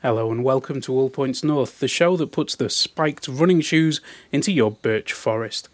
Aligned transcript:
Hello 0.00 0.30
and 0.30 0.44
welcome 0.44 0.80
to 0.82 0.94
All 0.94 1.10
Points 1.10 1.42
North, 1.42 1.80
the 1.80 1.88
show 1.88 2.16
that 2.18 2.30
puts 2.30 2.54
the 2.54 2.70
spiked 2.70 3.26
running 3.26 3.60
shoes 3.60 4.00
into 4.30 4.52
your 4.52 4.70
birch 4.70 5.12
forest. 5.12 5.68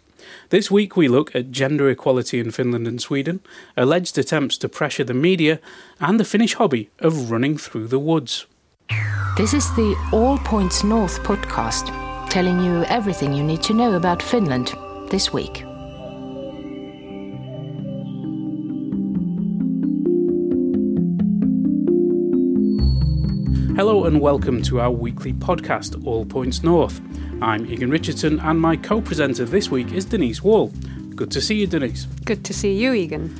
This 0.49 0.71
week 0.71 0.97
we 0.97 1.07
look 1.07 1.35
at 1.35 1.51
gender 1.51 1.91
equality 1.91 2.39
in 2.39 2.49
Finland 2.49 2.87
and 2.87 2.99
Sweden, 2.99 3.41
alleged 3.77 4.17
attempts 4.17 4.57
to 4.57 4.67
pressure 4.67 5.03
the 5.03 5.13
media, 5.13 5.59
and 5.99 6.19
the 6.19 6.25
Finnish 6.25 6.55
hobby 6.55 6.89
of 6.97 7.29
running 7.29 7.55
through 7.55 7.87
the 7.87 7.99
woods. 7.99 8.47
This 9.37 9.53
is 9.53 9.67
the 9.75 9.95
All 10.11 10.39
Points 10.39 10.83
North 10.83 11.19
podcast, 11.19 11.93
telling 12.27 12.59
you 12.59 12.83
everything 12.85 13.31
you 13.31 13.43
need 13.43 13.61
to 13.61 13.75
know 13.75 13.93
about 13.93 14.23
Finland 14.23 14.73
this 15.11 15.31
week. 15.31 15.63
Hello 23.75 24.05
and 24.05 24.21
welcome 24.21 24.61
to 24.61 24.79
our 24.79 24.89
weekly 24.89 25.33
podcast, 25.33 26.07
All 26.07 26.25
Points 26.25 26.63
North. 26.63 27.01
I'm 27.41 27.65
Egan 27.65 27.89
Richardson, 27.89 28.39
and 28.39 28.57
my 28.57 28.77
co 28.77 29.01
presenter 29.01 29.43
this 29.43 29.69
week 29.69 29.91
is 29.91 30.05
Denise 30.05 30.41
Wall. 30.41 30.71
Good 31.13 31.29
to 31.31 31.41
see 31.41 31.55
you, 31.55 31.67
Denise. 31.67 32.05
Good 32.23 32.45
to 32.45 32.53
see 32.53 32.73
you, 32.73 32.93
Egan. 32.93 33.35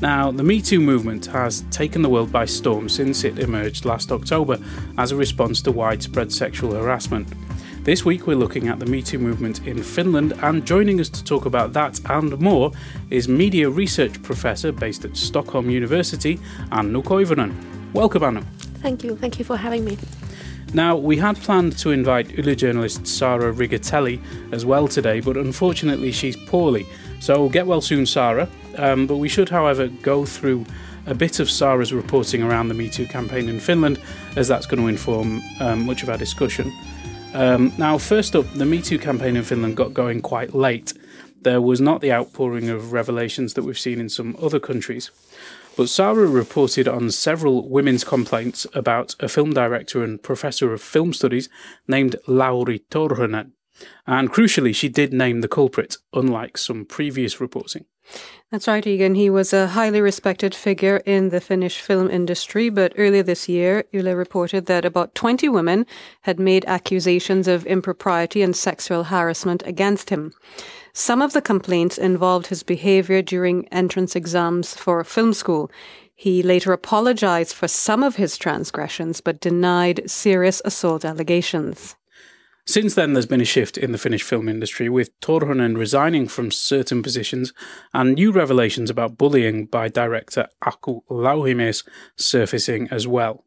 Now, 0.00 0.30
the 0.30 0.44
Me 0.44 0.62
Too 0.62 0.80
movement 0.80 1.26
has 1.26 1.62
taken 1.72 2.00
the 2.00 2.08
world 2.08 2.30
by 2.30 2.44
storm 2.44 2.88
since 2.88 3.24
it 3.24 3.40
emerged 3.40 3.84
last 3.84 4.12
October 4.12 4.60
as 4.98 5.10
a 5.10 5.16
response 5.16 5.60
to 5.62 5.72
widespread 5.72 6.30
sexual 6.30 6.74
harassment. 6.74 7.26
This 7.82 8.04
week, 8.04 8.28
we're 8.28 8.36
looking 8.36 8.68
at 8.68 8.78
the 8.78 8.86
Me 8.86 9.02
Too 9.02 9.18
movement 9.18 9.66
in 9.66 9.82
Finland, 9.82 10.34
and 10.42 10.64
joining 10.64 11.00
us 11.00 11.08
to 11.08 11.24
talk 11.24 11.44
about 11.44 11.72
that 11.72 12.00
and 12.08 12.38
more 12.38 12.70
is 13.10 13.26
media 13.26 13.68
research 13.68 14.22
professor 14.22 14.70
based 14.70 15.04
at 15.04 15.16
Stockholm 15.16 15.68
University, 15.68 16.38
Anu 16.70 17.02
Koivunen. 17.02 17.52
Welcome, 17.92 18.22
Anu. 18.22 18.42
Thank 18.82 19.04
you. 19.04 19.16
Thank 19.16 19.38
you 19.38 19.44
for 19.44 19.56
having 19.56 19.84
me. 19.84 19.96
Now, 20.74 20.96
we 20.96 21.18
had 21.18 21.36
planned 21.36 21.76
to 21.78 21.90
invite 21.90 22.30
Yle 22.30 22.54
journalist 22.54 23.06
Sara 23.06 23.52
Rigatelli 23.52 24.20
as 24.52 24.64
well 24.64 24.88
today, 24.88 25.20
but 25.20 25.36
unfortunately 25.36 26.12
she's 26.12 26.36
poorly. 26.36 26.86
So 27.20 27.48
get 27.48 27.66
well 27.66 27.80
soon, 27.80 28.06
Sara. 28.06 28.48
Um, 28.78 29.06
but 29.06 29.16
we 29.16 29.28
should, 29.28 29.50
however, 29.50 29.88
go 29.88 30.24
through 30.24 30.64
a 31.06 31.14
bit 31.14 31.40
of 31.40 31.50
Sara's 31.50 31.92
reporting 31.92 32.42
around 32.42 32.68
the 32.68 32.74
Me 32.74 32.88
Too 32.88 33.06
campaign 33.06 33.48
in 33.48 33.60
Finland, 33.60 34.00
as 34.36 34.48
that's 34.48 34.66
going 34.66 34.80
to 34.80 34.88
inform 34.88 35.42
um, 35.60 35.84
much 35.84 36.02
of 36.02 36.08
our 36.08 36.16
discussion. 36.16 36.72
Um, 37.34 37.72
now, 37.76 37.98
first 37.98 38.34
up, 38.34 38.50
the 38.54 38.64
Me 38.64 38.80
Too 38.80 38.98
campaign 38.98 39.36
in 39.36 39.42
Finland 39.42 39.76
got 39.76 39.92
going 39.92 40.22
quite 40.22 40.54
late. 40.54 40.94
There 41.42 41.60
was 41.60 41.80
not 41.80 42.00
the 42.00 42.12
outpouring 42.12 42.70
of 42.70 42.92
revelations 42.92 43.54
that 43.54 43.64
we've 43.64 43.78
seen 43.78 44.00
in 44.00 44.08
some 44.08 44.36
other 44.40 44.60
countries. 44.60 45.10
But 45.76 45.88
Sara 45.88 46.26
reported 46.26 46.86
on 46.86 47.10
several 47.10 47.68
women's 47.68 48.04
complaints 48.04 48.66
about 48.74 49.14
a 49.20 49.28
film 49.28 49.52
director 49.54 50.04
and 50.04 50.22
professor 50.22 50.72
of 50.72 50.82
film 50.82 51.12
studies 51.12 51.48
named 51.88 52.16
Lauri 52.26 52.80
Torhonen. 52.90 53.52
And 54.06 54.30
crucially, 54.30 54.74
she 54.74 54.88
did 54.88 55.12
name 55.12 55.40
the 55.40 55.48
culprit, 55.48 55.96
unlike 56.12 56.58
some 56.58 56.84
previous 56.84 57.40
reporting. 57.40 57.86
That's 58.50 58.68
right, 58.68 58.86
Egan. 58.86 59.14
He 59.14 59.30
was 59.30 59.52
a 59.54 59.68
highly 59.68 60.00
respected 60.00 60.54
figure 60.54 60.98
in 61.06 61.30
the 61.30 61.40
Finnish 61.40 61.80
film 61.80 62.10
industry, 62.10 62.68
but 62.68 62.92
earlier 62.98 63.22
this 63.22 63.48
year, 63.48 63.84
Yle 63.92 64.14
reported 64.14 64.66
that 64.66 64.84
about 64.84 65.14
20 65.14 65.48
women 65.48 65.86
had 66.22 66.38
made 66.38 66.64
accusations 66.66 67.48
of 67.48 67.64
impropriety 67.64 68.42
and 68.42 68.54
sexual 68.54 69.04
harassment 69.04 69.62
against 69.64 70.10
him. 70.10 70.34
Some 70.94 71.22
of 71.22 71.32
the 71.32 71.40
complaints 71.40 71.96
involved 71.96 72.48
his 72.48 72.62
behavior 72.62 73.22
during 73.22 73.66
entrance 73.68 74.14
exams 74.14 74.74
for 74.74 75.02
film 75.04 75.32
school. 75.32 75.70
He 76.14 76.42
later 76.42 76.72
apologized 76.72 77.54
for 77.54 77.66
some 77.66 78.02
of 78.02 78.16
his 78.16 78.36
transgressions, 78.36 79.22
but 79.22 79.40
denied 79.40 80.10
serious 80.10 80.60
assault 80.64 81.04
allegations. 81.04 81.96
Since 82.66 82.94
then, 82.94 83.12
there's 83.12 83.26
been 83.26 83.40
a 83.40 83.46
shift 83.46 83.76
in 83.76 83.92
the 83.92 83.98
Finnish 83.98 84.22
film 84.22 84.48
industry, 84.48 84.88
with 84.88 85.18
Torhonen 85.20 85.76
resigning 85.76 86.28
from 86.28 86.50
certain 86.50 87.02
positions 87.02 87.52
and 87.92 88.14
new 88.14 88.30
revelations 88.30 88.88
about 88.88 89.18
bullying 89.18 89.66
by 89.66 89.88
director 89.88 90.46
Aku 90.64 91.00
Louhimies 91.10 91.84
surfacing 92.16 92.86
as 92.90 93.08
well. 93.08 93.44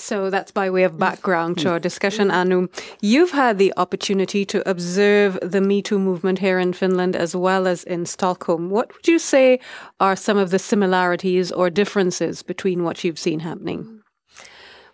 So 0.00 0.30
that's 0.30 0.52
by 0.52 0.70
way 0.70 0.84
of 0.84 0.98
background 0.98 1.58
to 1.58 1.70
our 1.70 1.78
discussion, 1.78 2.30
Anu. 2.30 2.68
You've 3.00 3.32
had 3.32 3.58
the 3.58 3.72
opportunity 3.76 4.44
to 4.46 4.68
observe 4.68 5.38
the 5.42 5.60
Me 5.60 5.82
Too 5.82 5.98
movement 5.98 6.38
here 6.38 6.58
in 6.58 6.72
Finland 6.72 7.16
as 7.16 7.34
well 7.34 7.66
as 7.66 7.84
in 7.84 8.06
Stockholm. 8.06 8.70
What 8.70 8.92
would 8.92 9.08
you 9.08 9.18
say 9.18 9.60
are 10.00 10.16
some 10.16 10.38
of 10.38 10.50
the 10.50 10.58
similarities 10.58 11.50
or 11.52 11.70
differences 11.70 12.42
between 12.42 12.84
what 12.84 13.04
you've 13.04 13.18
seen 13.18 13.40
happening? 13.40 14.02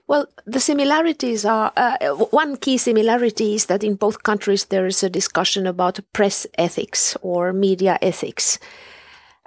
Well, 0.08 0.26
the 0.44 0.60
similarities 0.60 1.44
are 1.44 1.72
uh, 1.76 2.08
one 2.30 2.56
key 2.56 2.76
similarity 2.76 3.54
is 3.54 3.66
that 3.66 3.84
in 3.84 3.94
both 3.94 4.22
countries 4.22 4.66
there 4.66 4.86
is 4.86 5.02
a 5.02 5.10
discussion 5.10 5.66
about 5.66 6.00
press 6.12 6.46
ethics 6.58 7.16
or 7.22 7.52
media 7.52 7.98
ethics. 8.02 8.58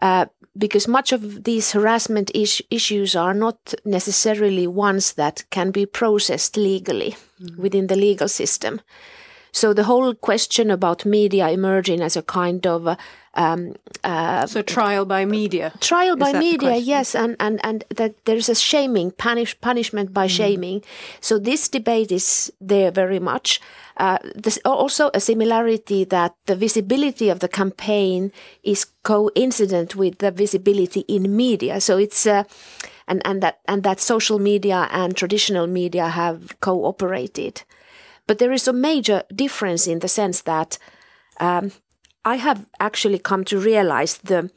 Uh, 0.01 0.25
because 0.57 0.87
much 0.87 1.11
of 1.11 1.43
these 1.43 1.71
harassment 1.71 2.31
is- 2.33 2.63
issues 2.69 3.15
are 3.15 3.33
not 3.33 3.73
necessarily 3.83 4.67
ones 4.67 5.13
that 5.13 5.43
can 5.49 5.71
be 5.71 5.85
processed 5.85 6.57
legally 6.57 7.15
mm. 7.41 7.57
within 7.57 7.87
the 7.87 7.95
legal 7.95 8.27
system. 8.27 8.81
So 9.55 9.71
the 9.73 9.85
whole 9.85 10.13
question 10.13 10.69
about 10.69 11.05
media 11.05 11.49
emerging 11.49 12.01
as 12.01 12.17
a 12.17 12.21
kind 12.21 12.67
of 12.67 12.87
uh, 12.89 12.97
um, 13.35 13.75
uh, 14.03 14.45
so 14.47 14.61
trial 14.61 15.05
by 15.05 15.23
media, 15.23 15.71
trial 15.79 16.17
by 16.17 16.33
media, 16.33 16.75
yes, 16.75 17.15
and 17.15 17.37
and 17.39 17.61
and 17.63 17.85
that 17.95 18.15
there's 18.25 18.49
a 18.49 18.55
shaming, 18.55 19.11
punish 19.11 19.59
punishment 19.61 20.13
by 20.13 20.27
mm. 20.27 20.29
shaming. 20.29 20.83
So 21.21 21.39
this 21.39 21.69
debate 21.69 22.11
is 22.11 22.51
there 22.59 22.91
very 22.91 23.19
much. 23.19 23.61
Uh, 23.95 24.17
there's 24.35 24.59
also 24.65 25.09
a 25.13 25.21
similarity 25.21 26.03
that 26.03 26.35
the 26.47 26.55
visibility 26.57 27.29
of 27.29 27.39
the 27.39 27.47
campaign 27.47 28.33
is 28.61 28.87
coincident 29.03 29.95
with 29.95 30.17
the 30.17 30.31
visibility 30.31 31.05
in 31.07 31.33
media. 31.33 31.79
So 31.79 31.97
it's 31.97 32.27
uh, 32.27 32.43
and 33.07 33.21
and 33.23 33.41
that 33.41 33.59
and 33.69 33.83
that 33.83 34.01
social 34.01 34.37
media 34.37 34.89
and 34.91 35.15
traditional 35.15 35.65
media 35.65 36.09
have 36.09 36.59
cooperated. 36.59 37.63
But 38.27 38.39
there 38.39 38.51
is 38.51 38.67
a 38.67 38.73
major 38.73 39.23
difference 39.33 39.87
in 39.87 39.99
the 39.99 40.07
sense 40.07 40.41
that 40.41 40.77
um, 41.39 41.71
I 42.23 42.37
have 42.37 42.65
actually 42.79 43.19
come 43.19 43.43
to 43.45 43.59
realize 43.59 44.17
the. 44.17 44.51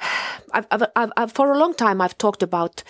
I've, 0.52 0.66
I've, 0.70 1.12
I've, 1.16 1.32
for 1.32 1.52
a 1.52 1.58
long 1.58 1.74
time, 1.74 2.00
I've 2.00 2.16
talked 2.16 2.42
about 2.42 2.82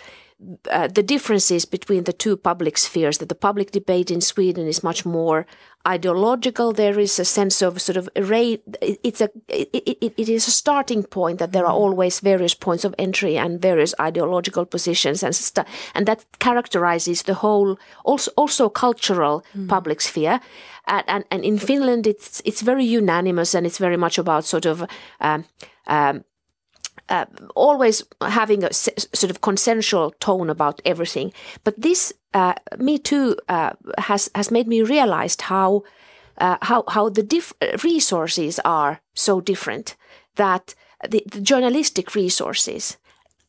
uh, 0.71 0.87
the 0.87 1.03
differences 1.03 1.65
between 1.65 2.05
the 2.05 2.13
two 2.13 2.37
public 2.37 2.79
spheres 2.79 3.19
that 3.19 3.29
the 3.29 3.35
public 3.35 3.73
debate 3.73 4.11
in 4.11 4.21
Sweden 4.21 4.69
is 4.69 4.85
much 4.85 5.05
more 5.05 5.47
ideological 5.87 6.73
there 6.73 6.99
is 6.99 7.19
a 7.19 7.25
sense 7.25 7.63
of 7.63 7.81
sort 7.81 7.97
of 7.97 8.09
array 8.15 8.61
it's 8.81 9.21
a 9.21 9.31
it, 9.49 9.69
it, 9.73 10.15
it 10.17 10.29
is 10.29 10.47
a 10.47 10.51
starting 10.51 11.03
point 11.03 11.39
that 11.39 11.53
there 11.53 11.65
are 11.65 11.73
mm-hmm. 11.73 11.83
always 11.83 12.21
various 12.21 12.55
points 12.55 12.85
of 12.85 12.95
entry 12.99 13.39
and 13.39 13.63
various 13.63 13.95
ideological 13.99 14.67
positions 14.67 15.23
and 15.23 15.35
st- 15.35 15.67
and 15.95 16.07
that 16.07 16.25
characterizes 16.41 17.23
the 17.23 17.35
whole 17.35 17.79
also 18.05 18.31
also 18.37 18.69
cultural 18.69 19.45
mm. 19.57 19.69
public 19.69 20.01
sphere 20.01 20.41
and, 20.87 21.05
and, 21.09 21.25
and 21.31 21.45
in 21.45 21.59
Finland 21.59 22.07
it's 22.07 22.43
it's 22.45 22.61
very 22.61 22.85
unanimous 22.85 23.55
and 23.55 23.67
it's 23.67 23.79
very 23.79 23.97
much 23.97 24.19
about 24.19 24.45
sort 24.45 24.67
of 24.67 24.85
um, 25.21 25.45
um, 25.87 26.25
uh, 27.09 27.25
always 27.55 28.05
having 28.21 28.65
a 28.65 28.73
sort 28.73 29.31
of 29.31 29.41
consensual 29.41 30.13
tone 30.21 30.51
about 30.51 30.81
everything. 30.85 31.33
But 31.65 31.81
this, 31.81 32.13
uh, 32.35 32.55
Me 32.79 32.99
Too, 32.99 33.37
uh, 33.49 33.71
has 33.99 34.31
has 34.35 34.51
made 34.51 34.67
me 34.67 34.83
realize 34.83 35.37
how 35.41 35.83
uh, 36.41 36.57
how 36.63 36.85
how 36.89 37.09
the 37.11 37.23
diff- 37.23 37.55
resources 37.85 38.61
are 38.65 39.01
so 39.15 39.41
different. 39.41 39.97
That 40.35 40.75
the, 41.11 41.23
the 41.27 41.41
journalistic 41.41 42.15
resources 42.15 42.99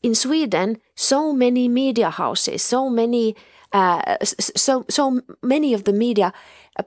in 0.01 0.15
Sweden, 0.15 0.77
so 0.95 1.33
many 1.33 1.67
media 1.67 2.09
houses, 2.09 2.61
so 2.63 2.89
many 2.89 3.35
uh, 3.71 4.17
so 4.23 4.85
so 4.89 5.21
many 5.41 5.73
of 5.73 5.83
the 5.83 5.94
media 5.94 6.33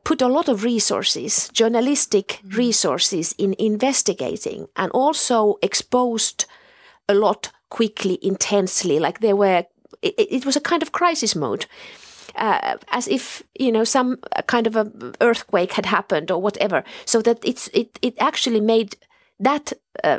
put 0.04 0.22
a 0.22 0.28
lot 0.28 0.48
of 0.48 0.64
resources, 0.64 1.50
journalistic 1.52 2.40
mm. 2.44 2.56
resources, 2.56 3.34
in 3.38 3.54
investigating 3.58 4.66
and 4.76 4.90
also 4.92 5.58
exposed 5.62 6.46
a 7.08 7.14
lot 7.14 7.50
quickly, 7.69 8.19
intensely, 8.22 8.99
like 8.99 9.20
there 9.20 9.37
were, 9.37 9.64
it, 10.02 10.14
it 10.19 10.46
was 10.46 10.56
a 10.56 10.60
kind 10.60 10.82
of 10.82 10.93
crisis 10.93 11.34
mode. 11.34 11.66
Uh, 12.34 12.76
as 12.88 13.08
if 13.08 13.43
you 13.58 13.70
know 13.70 13.84
some 13.84 14.16
kind 14.46 14.66
of 14.66 14.75
a 14.75 14.90
earthquake 15.20 15.75
had 15.75 15.84
happened 15.84 16.31
or 16.31 16.40
whatever, 16.40 16.82
so 17.04 17.20
that 17.20 17.38
it's 17.44 17.69
it 17.75 17.99
it 18.00 18.14
actually 18.19 18.60
made 18.60 18.96
that 19.38 19.72
uh, 20.02 20.19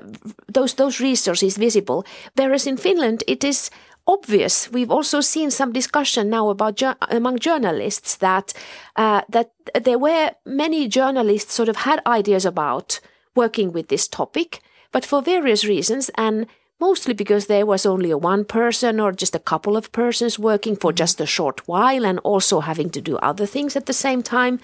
those 0.54 0.76
those 0.76 1.00
resources 1.00 1.58
visible. 1.58 2.06
Whereas 2.36 2.68
in 2.68 2.78
Finland, 2.78 3.24
it 3.28 3.44
is 3.44 3.72
obvious. 4.06 4.72
We've 4.72 4.92
also 4.92 5.22
seen 5.22 5.52
some 5.52 5.72
discussion 5.72 6.30
now 6.30 6.50
about 6.50 6.82
among 7.10 7.40
journalists 7.40 8.18
that 8.18 8.54
uh, 8.96 9.22
that 9.30 9.52
there 9.84 10.00
were 10.00 10.32
many 10.46 10.88
journalists 10.88 11.54
sort 11.54 11.70
of 11.70 11.78
had 11.78 12.02
ideas 12.06 12.46
about 12.46 13.00
working 13.36 13.72
with 13.74 13.88
this 13.88 14.08
topic, 14.08 14.62
but 14.92 15.06
for 15.06 15.22
various 15.22 15.66
reasons 15.66 16.12
and 16.16 16.46
mostly 16.84 17.14
because 17.14 17.46
there 17.48 17.66
was 17.66 17.86
only 17.86 18.12
a 18.12 18.18
one 18.18 18.44
person 18.44 19.00
or 19.00 19.12
just 19.24 19.36
a 19.36 19.46
couple 19.52 19.76
of 19.78 19.92
persons 19.92 20.38
working 20.50 20.76
for 20.76 20.92
just 21.02 21.22
a 21.22 21.26
short 21.26 21.58
while 21.68 22.06
and 22.10 22.20
also 22.24 22.60
having 22.60 22.90
to 22.90 23.02
do 23.10 23.16
other 23.30 23.48
things 23.48 23.76
at 23.76 23.86
the 23.86 24.00
same 24.06 24.22
time. 24.22 24.60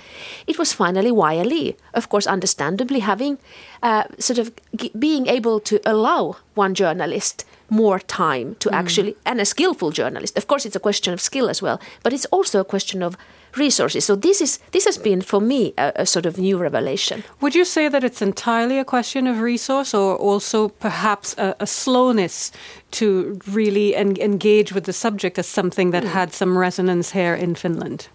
It 0.46 0.58
was 0.60 0.74
finally 0.74 1.12
YLE, 1.12 1.76
of 1.94 2.10
course, 2.10 2.28
understandably 2.28 3.00
having 3.00 3.38
uh, 3.82 4.04
sort 4.18 4.40
of 4.40 4.52
g- 4.76 4.92
being 5.08 5.28
able 5.28 5.60
to 5.62 5.76
allow 5.86 6.36
one 6.56 6.74
journalist 6.76 7.46
more 7.70 8.00
time 8.00 8.56
to 8.60 8.70
actually, 8.72 9.16
and 9.26 9.40
a 9.40 9.46
skillful 9.46 9.92
journalist. 9.92 10.38
Of 10.38 10.48
course, 10.48 10.66
it's 10.66 10.76
a 10.76 10.86
question 10.88 11.14
of 11.14 11.22
skill 11.22 11.50
as 11.50 11.62
well, 11.62 11.80
but 12.04 12.14
it's 12.14 12.26
also 12.32 12.60
a 12.60 12.66
question 12.66 13.04
of 13.04 13.16
resources. 13.58 14.06
So 14.06 14.16
this 14.16 14.42
is 14.42 14.60
this 14.72 14.86
has 14.86 14.98
been 14.98 15.22
for 15.22 15.42
me 15.42 15.74
a, 15.78 15.92
a 15.96 16.06
sort 16.06 16.26
of 16.26 16.38
new 16.38 16.58
revelation. 16.58 17.24
Would 17.42 17.56
you 17.56 17.66
say 17.66 17.90
that 17.90 18.04
it's 18.04 18.22
entirely 18.22 18.80
a 18.80 18.86
question 18.86 19.28
of 19.28 19.42
resource, 19.42 19.94
or 19.94 20.16
also 20.16 20.70
perhaps 20.70 21.36
a, 21.38 21.56
a 21.60 21.68
slowness 21.68 22.52
to 22.92 23.40
really 23.48 23.96
en- 23.96 24.18
engage 24.22 24.74
with 24.74 24.84
the 24.84 24.94
subject 24.94 25.40
as 25.40 25.48
something 25.48 25.92
that 25.92 26.04
had 26.04 26.34
some 26.34 26.58
resonance 26.58 27.12
here 27.12 27.36
in 27.36 27.56
Finland? 27.56 28.08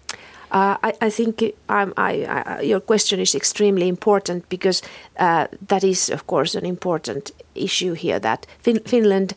Uh, 0.51 0.77
I, 0.83 0.93
I, 1.01 1.09
think 1.09 1.43
um, 1.69 1.93
I, 1.97 2.23
I, 2.23 2.61
your 2.61 2.79
question 2.79 3.19
is 3.19 3.35
extremely 3.35 3.87
important 3.87 4.47
because 4.47 4.81
uh, 5.19 5.47
that 5.67 5.83
is, 5.83 6.09
of 6.09 6.27
course, 6.27 6.55
an 6.55 6.65
important 6.65 7.31
issue 7.55 7.93
here. 7.93 8.19
That 8.19 8.45
fin- 8.59 8.83
Finland, 8.85 9.33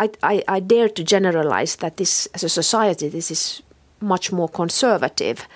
I, 0.00 0.42
I, 0.48 0.60
dare 0.60 0.88
to 0.88 1.04
generalize 1.04 1.76
that 1.76 1.96
this, 1.96 2.28
as 2.34 2.44
a 2.44 2.48
society, 2.48 3.08
this 3.08 3.30
is 3.30 3.62
much 4.00 4.32
more 4.32 4.48
conservative, 4.48 5.46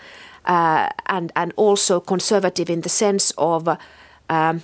uh, 0.44 0.88
and 1.06 1.32
and 1.36 1.52
also 1.56 2.00
conservative 2.00 2.70
in 2.70 2.82
the 2.82 2.88
sense 2.88 3.32
of 3.38 3.68
um, 4.28 4.62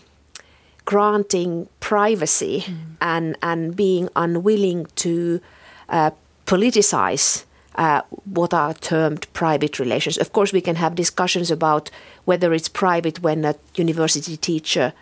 granting 0.84 1.68
privacy 1.80 2.64
mm. 2.66 2.76
and 3.00 3.36
and 3.42 3.76
being 3.76 4.08
unwilling 4.16 4.86
to 4.96 5.40
uh, 5.88 6.10
politicize. 6.46 7.44
Uh, 7.76 8.02
what 8.24 8.52
are 8.52 8.74
termed 8.74 9.32
private 9.32 9.78
relations. 9.78 10.18
Of 10.18 10.32
course, 10.32 10.52
we 10.52 10.60
can 10.60 10.74
have 10.76 10.96
discussions 10.96 11.52
about 11.52 11.88
whether 12.24 12.52
it's 12.52 12.68
private 12.68 13.22
when 13.22 13.44
a 13.44 13.54
university 13.76 14.36
teacher 14.36 14.92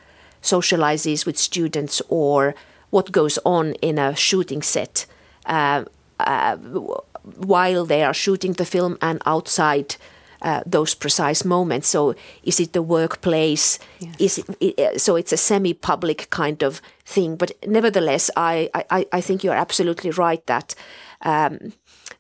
socializes 0.43 1.27
with 1.27 1.39
students 1.39 2.03
or 2.09 2.55
what 2.91 3.13
goes 3.13 3.39
on 3.45 3.73
in 3.75 3.99
a 3.99 4.15
shooting 4.15 4.63
set. 4.63 5.07
Uh, 5.47 5.85
uh, 6.21 6.57
while 7.37 7.85
they 7.85 8.03
are 8.03 8.15
shooting 8.15 8.55
the 8.55 8.65
film 8.65 8.97
and 9.01 9.21
outside 9.27 9.97
uh, 10.43 10.63
those 10.67 10.95
precise 10.95 11.45
moments. 11.45 11.89
So, 11.89 12.15
is 12.43 12.61
it 12.61 12.73
the 12.73 12.83
workplace? 12.83 13.79
Yes. 13.99 14.39
Is 14.39 14.45
it, 14.61 14.79
uh, 14.79 14.99
so? 14.99 15.17
It's 15.17 15.33
a 15.33 15.37
semi-public 15.37 16.31
kind 16.31 16.63
of 16.63 16.81
thing. 17.05 17.37
But 17.37 17.53
nevertheless, 17.67 18.31
I 18.37 18.71
I, 18.75 19.07
I 19.13 19.21
think 19.21 19.43
you're 19.43 19.55
absolutely 19.61 20.11
right 20.11 20.47
that. 20.47 20.75
Um, 21.23 21.73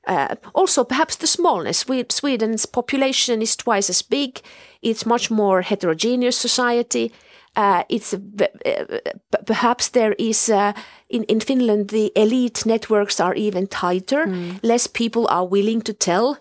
uh, 0.06 0.34
also, 0.55 0.84
perhaps 0.84 1.16
the 1.16 1.26
smallness. 1.26 1.84
Sweden's 2.08 2.66
population 2.66 3.43
is 3.43 3.56
twice 3.56 3.90
as 3.90 4.02
big. 4.02 4.40
It's 4.82 5.06
much 5.06 5.31
more 5.31 5.62
heterogeneous 5.62 6.37
society. 6.37 7.12
Uh, 7.56 7.82
it's 7.88 8.14
uh, 8.14 8.99
perhaps 9.46 9.88
there 9.88 10.14
is 10.19 10.49
uh, 10.49 10.72
in 11.08 11.25
in 11.25 11.40
Finland 11.40 11.88
the 11.88 12.12
elite 12.14 12.66
networks 12.66 13.20
are 13.20 13.34
even 13.34 13.66
tighter. 13.66 14.26
Mm. 14.26 14.58
Less 14.62 14.87
people 14.87 15.26
are 15.28 15.46
willing 15.46 15.82
to 15.82 15.93
tell, 15.93 16.38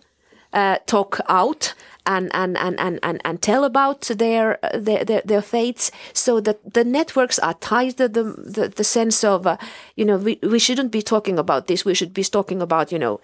uh, 0.53 0.77
talk 0.85 1.19
out. 1.27 1.73
And, 2.09 2.29
and, 2.33 2.57
and, 2.57 2.79
and, 2.79 2.99
and, 3.03 3.21
and 3.25 3.41
tell 3.41 3.65
about 3.65 4.03
their, 4.03 4.59
their, 4.73 5.03
their, 5.03 5.21
their 5.25 5.41
fates 5.41 5.91
so 6.13 6.39
that 6.39 6.73
the 6.73 6.85
networks 6.85 7.37
are 7.37 7.55
tighter 7.55 8.07
the, 8.07 8.23
the, 8.23 8.69
the 8.69 8.83
sense 8.85 9.25
of 9.25 9.45
uh, 9.45 9.57
you 9.97 10.05
know 10.05 10.15
we, 10.15 10.39
we 10.41 10.57
shouldn't 10.57 10.93
be 10.93 11.01
talking 11.01 11.37
about 11.37 11.67
this 11.67 11.83
we 11.83 11.93
should 11.93 12.13
be 12.13 12.23
talking 12.23 12.61
about 12.61 12.93
you 12.93 12.99
know 12.99 13.19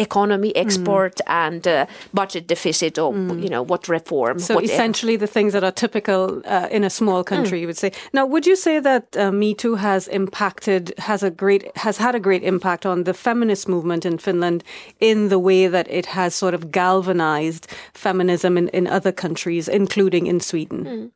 economy, 0.00 0.54
export, 0.56 1.16
mm. 1.16 1.22
and 1.26 1.66
uh, 1.66 1.86
budget 2.12 2.46
deficit, 2.46 2.98
or 2.98 3.12
mm. 3.12 3.42
you 3.42 3.48
know 3.48 3.62
what 3.62 3.88
reform. 3.88 4.38
So 4.38 4.58
essentially, 4.58 5.16
the 5.16 5.26
things 5.26 5.52
that 5.52 5.64
are 5.64 5.72
typical 5.72 6.42
uh, 6.46 6.68
in 6.70 6.84
a 6.84 6.90
small 6.90 7.22
country, 7.24 7.58
mm. 7.58 7.60
you 7.62 7.66
would 7.66 7.78
say. 7.78 7.92
Now, 8.12 8.26
would 8.26 8.46
you 8.46 8.56
say 8.56 8.80
that 8.80 9.16
uh, 9.16 9.30
Me 9.30 9.54
Too 9.54 9.76
has 9.76 10.08
impacted, 10.08 10.92
has 10.98 11.22
a 11.22 11.30
great, 11.30 11.76
has 11.76 11.98
had 11.98 12.14
a 12.14 12.20
great 12.20 12.42
impact 12.42 12.86
on 12.86 13.04
the 13.04 13.14
feminist 13.14 13.68
movement 13.68 14.04
in 14.04 14.18
Finland 14.18 14.64
in 15.00 15.28
the 15.28 15.38
way 15.38 15.68
that 15.68 15.88
it 15.90 16.06
has 16.06 16.34
sort 16.34 16.54
of 16.54 16.70
galvanized 16.70 17.66
feminism 17.94 18.56
in, 18.56 18.68
in 18.68 18.86
other 18.86 19.12
countries, 19.12 19.68
including 19.68 20.26
in 20.26 20.40
Sweden? 20.40 20.84
Mm. 20.84 21.10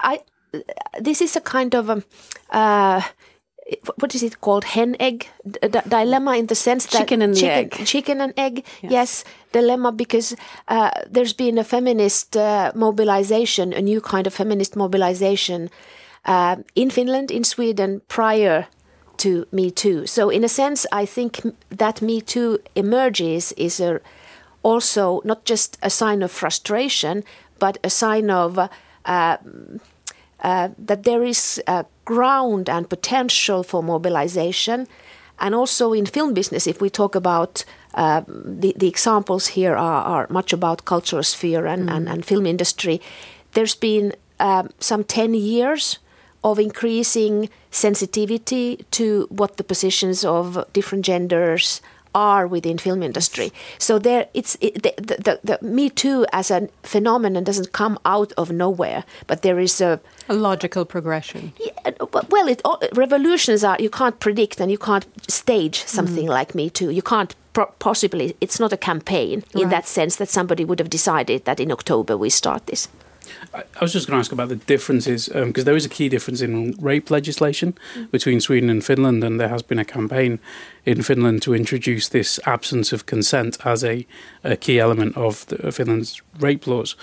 I. 0.00 0.20
This 1.00 1.20
is 1.20 1.36
a 1.36 1.40
kind 1.40 1.74
of. 1.74 1.88
Um, 1.88 2.04
uh, 2.50 3.02
what 3.96 4.14
is 4.14 4.22
it 4.22 4.40
called? 4.40 4.64
Hen 4.64 4.96
egg? 4.98 5.28
D- 5.48 5.58
dilemma 5.88 6.36
in 6.36 6.46
the 6.46 6.54
sense 6.54 6.86
that 6.86 6.98
chicken 6.98 7.22
and 7.22 7.36
chicken, 7.36 7.80
egg. 7.80 7.86
chicken 7.86 8.20
and 8.20 8.34
egg? 8.36 8.64
Yes, 8.82 8.92
yes 8.92 9.24
dilemma 9.52 9.92
because 9.92 10.36
uh, 10.68 10.90
there's 11.08 11.32
been 11.32 11.58
a 11.58 11.64
feminist 11.64 12.36
uh, 12.36 12.72
mobilization 12.74 13.72
a 13.72 13.80
new 13.80 14.00
kind 14.00 14.26
of 14.26 14.34
feminist 14.34 14.76
mobilization 14.76 15.70
uh, 16.24 16.56
in 16.74 16.90
Finland 16.90 17.30
in 17.30 17.44
Sweden 17.44 18.00
prior 18.08 18.66
to 19.16 19.46
Me 19.52 19.70
Too. 19.70 20.06
So 20.06 20.30
in 20.30 20.44
a 20.44 20.48
sense 20.48 20.86
I 20.92 21.06
think 21.06 21.40
that 21.68 22.02
Me 22.02 22.20
Too 22.20 22.58
emerges 22.74 23.52
is 23.52 23.80
a, 23.80 24.00
also 24.62 25.20
not 25.24 25.44
just 25.44 25.78
a 25.82 25.90
sign 25.90 26.22
of 26.22 26.30
frustration 26.30 27.24
but 27.58 27.78
a 27.84 27.90
sign 27.90 28.30
of 28.30 28.58
uh, 29.04 29.36
that 30.42 31.02
there 31.04 31.24
is 31.24 31.62
uh, 31.66 31.84
ground 32.04 32.68
and 32.68 32.88
potential 32.88 33.62
for 33.62 33.82
mobilization. 33.82 34.86
And 35.38 35.54
also 35.54 35.92
in 35.92 36.06
film 36.06 36.34
business, 36.34 36.66
if 36.66 36.80
we 36.80 36.90
talk 36.90 37.14
about 37.14 37.64
uh, 37.94 38.22
the, 38.26 38.74
the 38.76 38.88
examples 38.88 39.48
here 39.48 39.74
are, 39.74 40.02
are 40.02 40.26
much 40.28 40.52
about 40.52 40.84
cultural 40.84 41.22
sphere 41.22 41.66
and, 41.66 41.88
mm. 41.88 41.96
and, 41.96 42.08
and, 42.08 42.24
film 42.24 42.46
industry, 42.46 43.00
there's 43.52 43.74
been 43.74 44.12
um, 44.38 44.70
some 44.78 45.02
10 45.02 45.34
years 45.34 45.98
of 46.44 46.58
increasing 46.58 47.48
sensitivity 47.70 48.84
to 48.90 49.26
what 49.30 49.56
the 49.56 49.64
positions 49.64 50.24
of 50.24 50.64
different 50.72 51.04
genders 51.04 51.80
are 52.14 52.46
within 52.46 52.78
film 52.78 53.02
industry. 53.02 53.52
So 53.78 53.98
there, 53.98 54.28
it's 54.34 54.56
it, 54.60 54.82
the, 54.82 54.94
the, 54.96 55.40
the, 55.42 55.58
Me 55.66 55.90
Too 55.90 56.26
as 56.32 56.50
a 56.50 56.68
phenomenon 56.82 57.44
doesn't 57.44 57.72
come 57.72 57.98
out 58.04 58.32
of 58.36 58.50
nowhere, 58.50 59.04
but 59.26 59.42
there 59.42 59.58
is 59.58 59.80
a 59.80 60.00
a 60.28 60.34
logical 60.34 60.84
progression. 60.84 61.52
Yeah, 61.58 61.92
well, 62.28 62.48
it, 62.48 62.60
all, 62.64 62.80
revolutions 62.92 63.64
are 63.64 63.76
you 63.80 63.90
can't 63.90 64.18
predict 64.20 64.60
and 64.60 64.70
you 64.70 64.78
can't 64.78 65.06
stage 65.30 65.84
something 65.84 66.26
mm. 66.26 66.28
like 66.28 66.54
Me 66.54 66.70
Too. 66.70 66.90
You 66.90 67.02
can't 67.02 67.34
possibly. 67.78 68.36
It's 68.40 68.60
not 68.60 68.72
a 68.72 68.76
campaign 68.76 69.44
in 69.54 69.62
right. 69.62 69.70
that 69.70 69.86
sense 69.86 70.16
that 70.16 70.28
somebody 70.28 70.64
would 70.64 70.78
have 70.78 70.90
decided 70.90 71.44
that 71.44 71.60
in 71.60 71.72
October 71.72 72.16
we 72.16 72.30
start 72.30 72.66
this. 72.66 72.88
I, 73.54 73.64
was 73.80 73.92
just 73.92 74.06
going 74.06 74.16
to 74.16 74.20
ask 74.20 74.32
about 74.32 74.48
the 74.48 74.56
differences 74.56 75.28
because 75.28 75.62
um, 75.62 75.64
there 75.64 75.76
is 75.76 75.84
a 75.84 75.88
key 75.88 76.08
difference 76.08 76.40
in 76.40 76.76
rape 76.80 77.10
legislation 77.10 77.74
mm. 77.94 78.10
between 78.10 78.40
Sweden 78.40 78.70
and 78.70 78.84
Finland, 78.84 79.24
and 79.24 79.40
there 79.40 79.48
has 79.48 79.62
been 79.62 79.78
a 79.78 79.84
campaign 79.84 80.38
in 80.84 81.02
Finland 81.02 81.42
to 81.42 81.54
introduce 81.54 82.08
this 82.08 82.40
absence 82.46 82.92
of 82.92 83.06
consent 83.06 83.58
as 83.64 83.84
a, 83.84 84.06
a 84.44 84.56
key 84.56 84.78
element 84.78 85.16
of 85.16 85.46
the, 85.46 85.72
Finland's 85.72 86.22
rape 86.38 86.66
laws. 86.66 86.96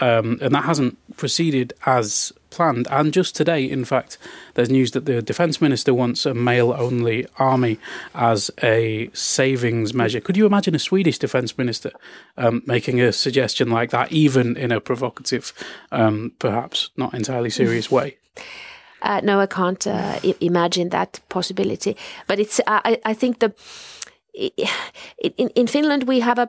Um, 0.00 0.38
and 0.40 0.54
that 0.54 0.64
hasn't 0.64 0.96
proceeded 1.16 1.72
as 1.84 2.32
planned. 2.50 2.86
And 2.90 3.12
just 3.12 3.34
today, 3.34 3.64
in 3.64 3.84
fact, 3.84 4.18
there's 4.54 4.70
news 4.70 4.92
that 4.92 5.04
the 5.04 5.22
defence 5.22 5.60
minister 5.60 5.92
wants 5.94 6.26
a 6.26 6.34
male 6.34 6.72
only 6.72 7.26
army 7.38 7.78
as 8.14 8.50
a 8.62 9.10
savings 9.14 9.94
measure. 9.94 10.20
Could 10.20 10.36
you 10.36 10.46
imagine 10.46 10.74
a 10.74 10.78
Swedish 10.78 11.18
defence 11.18 11.56
minister 11.58 11.92
um, 12.36 12.62
making 12.66 13.00
a 13.00 13.12
suggestion 13.12 13.70
like 13.70 13.90
that, 13.90 14.12
even 14.12 14.56
in 14.56 14.72
a 14.72 14.80
provocative, 14.80 15.52
um, 15.92 16.32
perhaps 16.38 16.90
not 16.96 17.14
entirely 17.14 17.50
serious 17.50 17.90
way? 17.90 18.16
Uh, 19.02 19.20
no, 19.24 19.40
I 19.40 19.46
can't 19.46 19.86
uh, 19.86 20.18
I- 20.22 20.34
imagine 20.40 20.90
that 20.90 21.20
possibility. 21.28 21.96
But 22.26 22.38
it's, 22.38 22.60
I, 22.66 23.00
I 23.04 23.14
think 23.14 23.38
the 23.38 23.54
in, 25.18 25.48
in 25.50 25.66
Finland, 25.66 26.04
we 26.04 26.20
have 26.20 26.38
a 26.38 26.48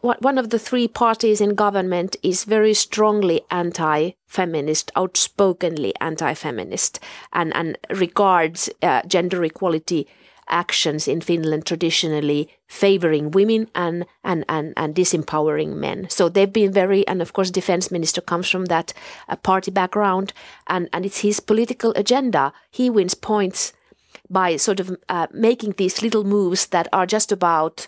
one 0.00 0.38
of 0.38 0.50
the 0.50 0.58
three 0.58 0.88
parties 0.88 1.40
in 1.40 1.54
government 1.54 2.16
is 2.22 2.44
very 2.44 2.74
strongly 2.74 3.42
anti-feminist, 3.50 4.90
outspokenly 4.96 5.94
anti-feminist, 6.00 7.00
and 7.32 7.54
and 7.54 7.78
regards 7.90 8.70
uh, 8.82 9.02
gender 9.06 9.44
equality 9.44 10.06
actions 10.48 11.08
in 11.08 11.20
Finland 11.20 11.64
traditionally 11.64 12.48
favoring 12.66 13.30
women 13.30 13.68
and, 13.74 14.04
and, 14.24 14.44
and, 14.48 14.72
and 14.76 14.94
disempowering 14.94 15.76
men. 15.76 16.06
So 16.10 16.28
they've 16.28 16.52
been 16.52 16.72
very, 16.72 17.06
and 17.06 17.22
of 17.22 17.32
course, 17.32 17.50
defense 17.50 17.90
minister 17.90 18.20
comes 18.20 18.48
from 18.50 18.66
that 18.66 18.92
uh, 19.28 19.36
party 19.36 19.70
background, 19.70 20.32
and, 20.66 20.88
and 20.92 21.06
it's 21.06 21.20
his 21.20 21.40
political 21.40 21.92
agenda. 21.96 22.52
He 22.70 22.90
wins 22.90 23.14
points 23.14 23.72
by 24.32 24.56
sort 24.56 24.80
of 24.80 24.96
uh, 25.08 25.26
making 25.32 25.74
these 25.76 26.02
little 26.02 26.24
moves 26.24 26.66
that 26.66 26.88
are 26.92 27.06
just 27.06 27.32
about 27.32 27.86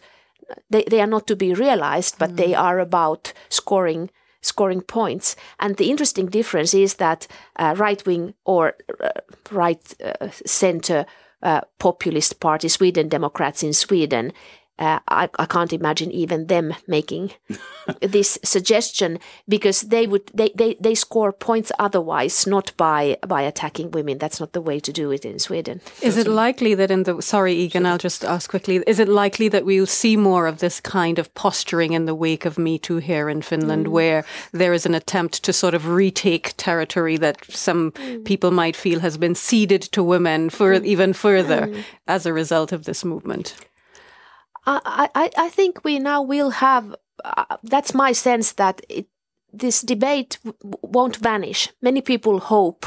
they, 0.68 0.84
they 0.90 1.00
are 1.00 1.06
not 1.06 1.26
to 1.26 1.36
be 1.36 1.54
realized 1.54 2.18
but 2.18 2.32
mm. 2.32 2.36
they 2.36 2.54
are 2.54 2.78
about 2.78 3.32
scoring 3.48 4.10
scoring 4.42 4.82
points 4.82 5.36
and 5.58 5.76
the 5.76 5.90
interesting 5.90 6.26
difference 6.26 6.74
is 6.74 6.94
that 6.94 7.26
uh, 7.56 7.74
right 7.78 8.04
wing 8.04 8.34
or 8.44 8.74
uh, 9.02 9.08
right 9.50 9.94
uh, 10.02 10.28
center 10.44 11.06
uh, 11.44 11.60
populist 11.78 12.40
party, 12.40 12.68
Sweden 12.68 13.08
Democrats 13.08 13.62
in 13.62 13.74
Sweden, 13.74 14.32
uh, 14.78 14.98
I, 15.06 15.28
I, 15.38 15.46
can't 15.46 15.72
imagine 15.72 16.10
even 16.10 16.48
them 16.48 16.74
making 16.88 17.30
this 18.00 18.38
suggestion 18.42 19.20
because 19.48 19.82
they 19.82 20.06
would 20.06 20.26
they, 20.34 20.50
they, 20.54 20.74
they 20.80 20.96
score 20.96 21.32
points 21.32 21.70
otherwise 21.78 22.44
not 22.44 22.76
by 22.76 23.16
by 23.26 23.42
attacking 23.42 23.92
women 23.92 24.18
that's 24.18 24.40
not 24.40 24.52
the 24.52 24.60
way 24.60 24.80
to 24.80 24.92
do 24.92 25.12
it 25.12 25.24
in 25.24 25.38
Sweden 25.38 25.80
is 26.02 26.16
it 26.16 26.26
likely 26.26 26.74
that 26.74 26.90
in 26.90 27.04
the 27.04 27.22
sorry 27.22 27.54
Egan 27.54 27.86
I'll 27.86 27.98
just 27.98 28.24
ask 28.24 28.50
quickly 28.50 28.82
is 28.86 28.98
it 28.98 29.08
likely 29.08 29.48
that 29.48 29.64
we'll 29.64 29.86
see 29.86 30.16
more 30.16 30.48
of 30.48 30.58
this 30.58 30.80
kind 30.80 31.20
of 31.20 31.32
posturing 31.34 31.92
in 31.92 32.06
the 32.06 32.14
wake 32.14 32.44
of 32.44 32.58
Me 32.58 32.76
Too 32.76 32.96
here 32.96 33.28
in 33.28 33.42
Finland 33.42 33.86
mm. 33.86 33.90
where 33.90 34.24
there 34.50 34.72
is 34.72 34.86
an 34.86 34.94
attempt 34.94 35.44
to 35.44 35.52
sort 35.52 35.74
of 35.74 35.86
retake 35.86 36.54
territory 36.56 37.16
that 37.16 37.44
some 37.48 37.92
mm. 37.92 38.24
people 38.24 38.50
might 38.50 38.74
feel 38.74 38.98
has 38.98 39.16
been 39.16 39.36
ceded 39.36 39.82
to 39.82 40.02
women 40.02 40.50
for 40.50 40.72
mm. 40.72 40.84
even 40.84 41.12
further 41.12 41.68
mm. 41.68 41.84
as 42.08 42.26
a 42.26 42.32
result 42.32 42.72
of 42.72 42.86
this 42.86 43.04
movement 43.04 43.54
I, 44.66 45.08
I, 45.14 45.30
I 45.36 45.48
think 45.50 45.84
we 45.84 45.98
now 45.98 46.22
will 46.22 46.50
have. 46.50 46.94
Uh, 47.24 47.56
that's 47.62 47.94
my 47.94 48.12
sense 48.12 48.52
that 48.52 48.80
it, 48.88 49.06
this 49.52 49.80
debate 49.82 50.38
w- 50.44 50.56
won't 50.82 51.16
vanish. 51.16 51.68
Many 51.80 52.00
people 52.00 52.38
hope 52.40 52.86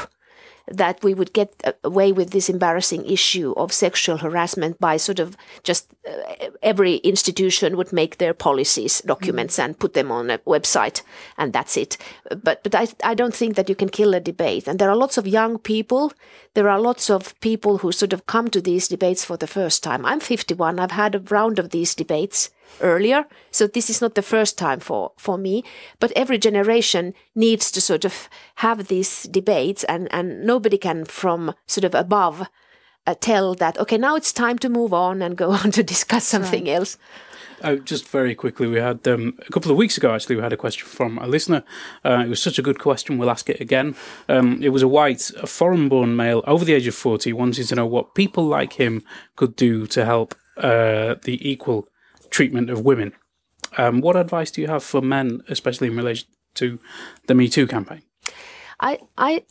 that 0.70 1.02
we 1.02 1.14
would 1.14 1.32
get 1.32 1.76
away 1.84 2.12
with 2.12 2.30
this 2.30 2.48
embarrassing 2.48 3.04
issue 3.06 3.54
of 3.56 3.72
sexual 3.72 4.18
harassment 4.18 4.78
by 4.78 4.96
sort 4.96 5.18
of 5.18 5.36
just 5.62 5.94
uh, 6.08 6.50
every 6.62 6.96
institution 6.96 7.76
would 7.76 7.92
make 7.92 8.18
their 8.18 8.34
policies 8.34 9.00
documents 9.02 9.56
mm. 9.56 9.64
and 9.64 9.78
put 9.78 9.94
them 9.94 10.10
on 10.10 10.30
a 10.30 10.38
website 10.38 11.02
and 11.36 11.52
that's 11.52 11.76
it. 11.76 11.96
But 12.42 12.62
but 12.62 12.74
I, 12.74 12.88
I 13.04 13.14
don't 13.14 13.34
think 13.34 13.56
that 13.56 13.68
you 13.68 13.74
can 13.74 13.88
kill 13.88 14.14
a 14.14 14.20
debate. 14.20 14.68
And 14.68 14.78
there 14.78 14.90
are 14.90 14.96
lots 14.96 15.18
of 15.18 15.26
young 15.26 15.58
people. 15.58 16.12
There 16.54 16.68
are 16.68 16.80
lots 16.80 17.10
of 17.10 17.38
people 17.40 17.78
who 17.78 17.92
sort 17.92 18.12
of 18.12 18.26
come 18.26 18.48
to 18.50 18.60
these 18.60 18.88
debates 18.88 19.24
for 19.24 19.36
the 19.36 19.46
first 19.46 19.82
time. 19.82 20.04
I'm 20.04 20.20
51 20.20 20.78
i've 20.78 20.90
had 20.90 21.14
a 21.14 21.20
round 21.20 21.58
of 21.58 21.70
these 21.70 21.94
debates 21.94 22.50
earlier. 22.80 23.26
So 23.50 23.66
this 23.66 23.90
is 23.90 24.00
not 24.00 24.14
the 24.14 24.22
first 24.22 24.58
time 24.58 24.80
for, 24.80 25.12
for 25.16 25.38
me, 25.38 25.64
but 26.00 26.12
every 26.16 26.38
generation 26.38 27.14
needs 27.34 27.70
to 27.72 27.80
sort 27.80 28.04
of 28.04 28.28
have 28.56 28.88
these 28.88 29.24
debates 29.24 29.84
and, 29.84 30.08
and 30.12 30.44
nobody 30.44 30.78
can 30.78 31.04
from 31.04 31.54
sort 31.66 31.84
of 31.84 31.94
above 31.94 32.46
uh, 33.06 33.14
tell 33.20 33.54
that, 33.54 33.78
okay, 33.78 33.96
now 33.96 34.16
it's 34.16 34.32
time 34.32 34.58
to 34.58 34.68
move 34.68 34.92
on 34.92 35.22
and 35.22 35.36
go 35.36 35.50
on 35.62 35.70
to 35.72 35.82
discuss 35.82 36.24
something 36.24 36.64
right. 36.64 36.74
else. 36.74 36.98
Uh, 37.60 37.76
just 37.76 38.08
very 38.08 38.34
quickly, 38.34 38.68
we 38.68 38.78
had 38.78 39.06
um, 39.08 39.36
a 39.46 39.50
couple 39.50 39.70
of 39.70 39.76
weeks 39.76 39.96
ago. 39.96 40.14
Actually, 40.14 40.36
we 40.36 40.42
had 40.42 40.52
a 40.52 40.56
question 40.56 40.86
from 40.86 41.18
a 41.18 41.26
listener. 41.26 41.64
Uh, 42.04 42.22
it 42.24 42.28
was 42.28 42.40
such 42.40 42.58
a 42.58 42.62
good 42.62 42.78
question. 42.78 43.18
We'll 43.18 43.30
ask 43.30 43.50
it 43.50 43.60
again. 43.60 43.96
Um, 44.28 44.62
it 44.62 44.68
was 44.68 44.82
a 44.82 44.88
white, 44.88 45.32
a 45.42 45.46
foreign-born 45.46 46.14
male 46.14 46.44
over 46.46 46.64
the 46.64 46.74
age 46.74 46.86
of 46.86 46.94
forty, 46.94 47.32
wanting 47.32 47.66
to 47.66 47.74
know 47.74 47.86
what 47.86 48.14
people 48.14 48.44
like 48.44 48.74
him 48.74 49.02
could 49.34 49.56
do 49.56 49.88
to 49.88 50.04
help 50.04 50.36
uh, 50.56 51.16
the 51.22 51.38
equal 51.42 51.88
treatment 52.30 52.70
of 52.70 52.84
women. 52.84 53.12
Um, 53.76 54.00
what 54.00 54.16
advice 54.16 54.50
do 54.50 54.60
you 54.60 54.68
have 54.68 54.82
for 54.82 55.02
men, 55.02 55.42
especially 55.48 55.88
in 55.88 55.96
relation 55.96 56.28
to 56.54 56.78
the 57.26 57.34
Me 57.34 57.48
Too 57.48 57.66
campaign? 57.66 58.02
I, 58.80 59.00
I, 59.16 59.44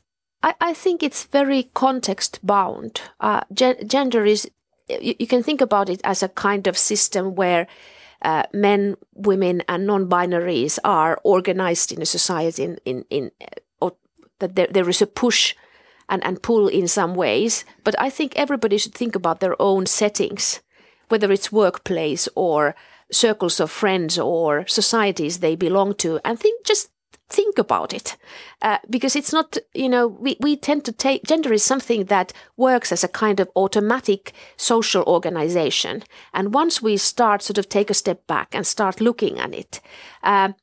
I 0.43 0.73
think 0.73 1.03
it's 1.03 1.25
very 1.25 1.69
context 1.73 2.39
bound. 2.45 3.01
Uh, 3.19 3.41
gen- 3.53 3.87
gender 3.87 4.25
is, 4.25 4.49
you, 4.87 5.15
you, 5.19 5.27
can 5.27 5.43
think 5.43 5.61
about 5.61 5.89
it 5.89 6.01
as 6.03 6.23
a 6.23 6.29
kind 6.29 6.67
of 6.67 6.77
system 6.77 7.35
where 7.35 7.67
uh, 8.21 8.43
men, 8.53 8.95
women, 9.13 9.61
and 9.67 9.85
non-binaries 9.85 10.79
are 10.83 11.19
organized 11.23 11.91
in 11.91 12.01
a 12.01 12.05
society 12.05 12.63
in, 12.63 12.77
in, 12.85 13.05
in 13.09 13.31
or 13.81 13.95
that 14.39 14.55
there, 14.55 14.67
there 14.67 14.89
is 14.89 15.01
a 15.01 15.07
push 15.07 15.53
and, 16.09 16.23
and 16.23 16.41
pull 16.41 16.67
in 16.67 16.87
some 16.87 17.15
ways. 17.15 17.65
But 17.83 17.99
I 17.99 18.09
think 18.09 18.33
everybody 18.35 18.77
should 18.77 18.95
think 18.95 19.15
about 19.15 19.39
their 19.39 19.61
own 19.61 19.85
settings 19.85 20.61
whether 21.09 21.31
it's 21.31 21.51
workplace 21.51 22.27
or 22.35 22.75
circles 23.11 23.59
of 23.59 23.71
friends 23.71 24.19
or 24.19 24.67
societies 24.67 25.39
they 25.39 25.55
belong 25.55 25.95
to, 25.95 26.19
and 26.25 26.39
think 26.39 26.65
just 26.65 26.89
think 27.29 27.57
about 27.57 27.93
it. 27.93 28.15
Uh, 28.61 28.77
because 28.89 29.15
it's 29.15 29.33
not 29.33 29.57
you 29.73 29.89
know 29.89 30.07
we, 30.07 30.37
we 30.39 30.55
tend 30.55 30.85
to 30.85 30.91
take 30.91 31.23
gender 31.23 31.53
is 31.53 31.63
something 31.63 32.05
that 32.05 32.33
works 32.55 32.91
as 32.91 33.03
a 33.03 33.09
kind 33.09 33.39
of 33.39 33.49
automatic 33.55 34.33
social 34.55 35.03
organization. 35.03 36.03
And 36.33 36.53
once 36.53 36.81
we 36.81 36.97
start 36.97 37.41
sort 37.41 37.57
of 37.57 37.69
take 37.69 37.89
a 37.89 37.93
step 37.93 38.27
back 38.27 38.55
and 38.55 38.65
start 38.65 39.01
looking 39.01 39.39
at 39.39 39.53
it 39.53 39.81
uh, 40.23 40.53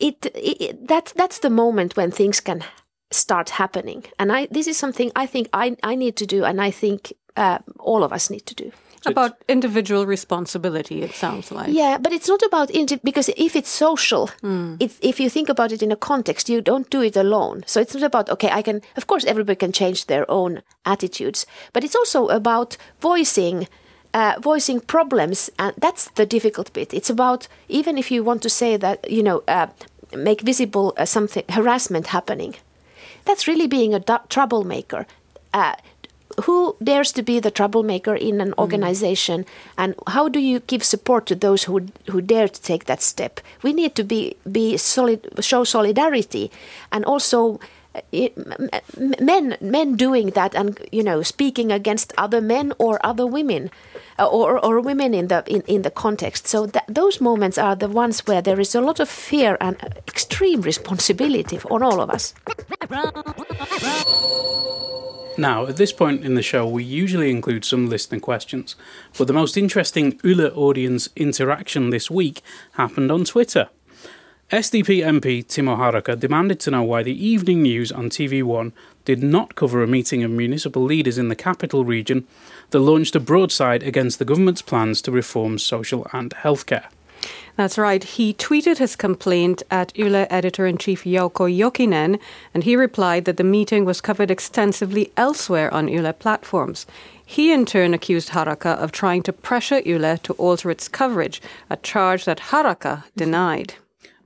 it, 0.00 0.26
it 0.34 0.88
that 0.88 1.12
that's 1.16 1.38
the 1.40 1.50
moment 1.50 1.96
when 1.96 2.10
things 2.10 2.40
can 2.40 2.64
start 3.10 3.50
happening. 3.50 4.04
And 4.18 4.32
i 4.32 4.46
this 4.50 4.66
is 4.66 4.76
something 4.76 5.12
i 5.16 5.26
think 5.26 5.48
i 5.52 5.76
i 5.82 5.94
need 5.94 6.16
to 6.16 6.26
do 6.26 6.44
and 6.44 6.60
i 6.60 6.70
think 6.70 7.12
uh, 7.36 7.58
all 7.78 8.02
of 8.02 8.12
us 8.12 8.30
need 8.30 8.46
to 8.46 8.54
do 8.54 8.72
about 9.06 9.42
individual 9.48 10.06
responsibility, 10.06 11.02
it 11.02 11.12
sounds 11.12 11.50
like. 11.50 11.72
Yeah, 11.72 11.98
but 11.98 12.12
it's 12.12 12.28
not 12.28 12.42
about 12.42 12.70
indi- 12.70 13.00
because 13.02 13.30
if 13.36 13.56
it's 13.56 13.68
social, 13.68 14.28
mm. 14.42 14.76
if 15.00 15.20
you 15.20 15.30
think 15.30 15.48
about 15.48 15.72
it 15.72 15.82
in 15.82 15.92
a 15.92 15.96
context, 15.96 16.48
you 16.48 16.60
don't 16.60 16.90
do 16.90 17.02
it 17.02 17.16
alone. 17.16 17.64
So 17.66 17.80
it's 17.80 17.94
not 17.94 18.02
about 18.02 18.30
okay, 18.30 18.50
I 18.50 18.62
can. 18.62 18.82
Of 18.96 19.06
course, 19.06 19.24
everybody 19.24 19.56
can 19.56 19.72
change 19.72 20.06
their 20.06 20.30
own 20.30 20.62
attitudes, 20.84 21.46
but 21.72 21.84
it's 21.84 21.96
also 21.96 22.28
about 22.28 22.76
voicing. 23.00 23.68
Uh, 24.14 24.34
voicing 24.40 24.80
problems, 24.80 25.50
and 25.58 25.74
that's 25.76 26.08
the 26.12 26.24
difficult 26.24 26.72
bit. 26.72 26.94
It's 26.94 27.10
about 27.10 27.48
even 27.68 27.98
if 27.98 28.10
you 28.10 28.24
want 28.24 28.40
to 28.42 28.48
say 28.48 28.78
that 28.78 29.10
you 29.10 29.22
know, 29.22 29.42
uh, 29.46 29.66
make 30.16 30.40
visible 30.40 30.94
uh, 30.96 31.04
something 31.04 31.44
harassment 31.50 32.06
happening. 32.06 32.54
That's 33.26 33.46
really 33.46 33.66
being 33.66 33.92
a 33.92 33.98
du- 33.98 34.22
troublemaker. 34.30 35.06
Who 36.44 36.76
dares 36.82 37.12
to 37.12 37.22
be 37.22 37.40
the 37.40 37.50
troublemaker 37.50 38.14
in 38.14 38.40
an 38.40 38.50
mm. 38.50 38.58
organization 38.58 39.44
mm. 39.44 39.48
and 39.78 39.94
how 40.06 40.28
do 40.28 40.38
you 40.38 40.60
give 40.60 40.84
support 40.84 41.26
to 41.26 41.34
those 41.34 41.64
who 41.64 41.86
who 42.10 42.20
dare 42.20 42.48
to 42.48 42.62
take 42.62 42.84
that 42.84 43.02
step 43.02 43.40
we 43.62 43.72
need 43.72 43.94
to 43.94 44.04
be 44.04 44.36
be 44.50 44.76
solid 44.76 45.20
show 45.40 45.64
solidarity 45.64 46.50
and 46.92 47.04
also 47.04 47.58
uh, 47.94 48.00
men 49.20 49.56
men 49.60 49.96
doing 49.96 50.30
that 50.30 50.54
and 50.54 50.78
you 50.92 51.02
know 51.02 51.22
speaking 51.22 51.72
against 51.72 52.12
other 52.18 52.40
men 52.40 52.72
or 52.78 53.04
other 53.04 53.26
women 53.26 53.70
uh, 54.18 54.26
or, 54.26 54.58
or 54.64 54.80
women 54.80 55.14
in 55.14 55.28
the 55.28 55.42
in, 55.46 55.62
in 55.62 55.82
the 55.82 55.90
context 55.90 56.46
so 56.46 56.66
that 56.66 56.84
those 56.88 57.20
moments 57.20 57.58
are 57.58 57.76
the 57.76 57.88
ones 57.88 58.26
where 58.26 58.42
there 58.42 58.60
is 58.60 58.74
a 58.74 58.80
lot 58.80 59.00
of 59.00 59.08
fear 59.08 59.56
and 59.60 59.76
extreme 60.06 60.60
responsibility 60.60 61.58
on 61.70 61.82
all 61.82 62.00
of 62.00 62.10
us 62.10 62.34
now, 65.38 65.66
at 65.66 65.76
this 65.76 65.92
point 65.92 66.24
in 66.24 66.34
the 66.34 66.42
show, 66.42 66.66
we 66.66 66.84
usually 66.84 67.30
include 67.30 67.64
some 67.64 67.88
listener 67.88 68.20
questions, 68.20 68.74
but 69.16 69.26
the 69.26 69.32
most 69.32 69.56
interesting 69.56 70.18
Yle 70.24 70.50
audience 70.54 71.08
interaction 71.16 71.90
this 71.90 72.10
week 72.10 72.42
happened 72.72 73.10
on 73.12 73.24
Twitter. 73.24 73.68
SDP 74.50 75.04
MP 75.04 75.44
Timo 75.44 75.76
Harakka 75.76 76.18
demanded 76.18 76.60
to 76.60 76.70
know 76.70 76.84
why 76.84 77.02
the 77.02 77.26
evening 77.26 77.62
news 77.62 77.90
on 77.90 78.08
TV1 78.08 78.72
did 79.04 79.22
not 79.22 79.56
cover 79.56 79.82
a 79.82 79.88
meeting 79.88 80.22
of 80.22 80.30
municipal 80.30 80.82
leaders 80.82 81.18
in 81.18 81.28
the 81.28 81.34
capital 81.34 81.84
region 81.84 82.26
that 82.70 82.78
launched 82.78 83.16
a 83.16 83.20
broadside 83.20 83.82
against 83.82 84.18
the 84.18 84.24
government's 84.24 84.62
plans 84.62 85.02
to 85.02 85.10
reform 85.10 85.58
social 85.58 86.06
and 86.12 86.30
healthcare. 86.30 86.86
That's 87.56 87.78
right. 87.78 88.04
He 88.04 88.34
tweeted 88.34 88.76
his 88.76 88.96
complaint 88.96 89.62
at 89.70 89.96
Yle 89.96 90.26
editor 90.28 90.66
in 90.66 90.76
chief 90.76 91.04
Jouko 91.04 91.48
Jokinen, 91.48 92.20
and 92.52 92.64
he 92.64 92.76
replied 92.76 93.24
that 93.24 93.38
the 93.38 93.44
meeting 93.44 93.86
was 93.86 94.02
covered 94.02 94.30
extensively 94.30 95.10
elsewhere 95.16 95.72
on 95.72 95.88
Yle 95.88 96.12
platforms. 96.12 96.86
He 97.24 97.52
in 97.52 97.64
turn 97.64 97.94
accused 97.94 98.30
Harakka 98.30 98.76
of 98.76 98.92
trying 98.92 99.22
to 99.22 99.32
pressure 99.32 99.80
Yle 99.86 100.18
to 100.18 100.34
alter 100.34 100.70
its 100.70 100.86
coverage, 100.86 101.40
a 101.70 101.78
charge 101.78 102.26
that 102.26 102.38
Harakka 102.50 103.04
denied. 103.16 103.74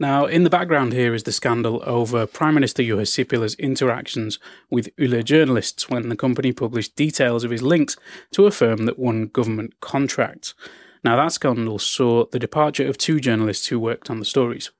Now, 0.00 0.24
in 0.24 0.44
the 0.44 0.50
background 0.50 0.92
here 0.92 1.14
is 1.14 1.22
the 1.24 1.32
scandal 1.32 1.82
over 1.84 2.26
Prime 2.26 2.54
Minister 2.54 2.82
Juha 2.82 3.02
Sipilä's 3.02 3.54
interactions 3.56 4.38
with 4.70 4.88
Yle 4.98 5.22
journalists 5.22 5.88
when 5.88 6.08
the 6.08 6.16
company 6.16 6.52
published 6.52 6.96
details 6.96 7.44
of 7.44 7.50
his 7.50 7.62
links 7.62 7.96
to 8.32 8.46
a 8.46 8.50
firm 8.50 8.86
that 8.86 8.98
won 8.98 9.26
government 9.26 9.78
contracts. 9.80 10.54
Now, 11.02 11.16
that 11.16 11.32
scandal 11.32 11.78
saw 11.78 12.26
the 12.26 12.38
departure 12.38 12.86
of 12.86 12.98
two 12.98 13.20
journalists 13.20 13.66
who 13.66 13.78
worked 13.78 14.10
on 14.10 14.18
the 14.18 14.24
stories. 14.24 14.70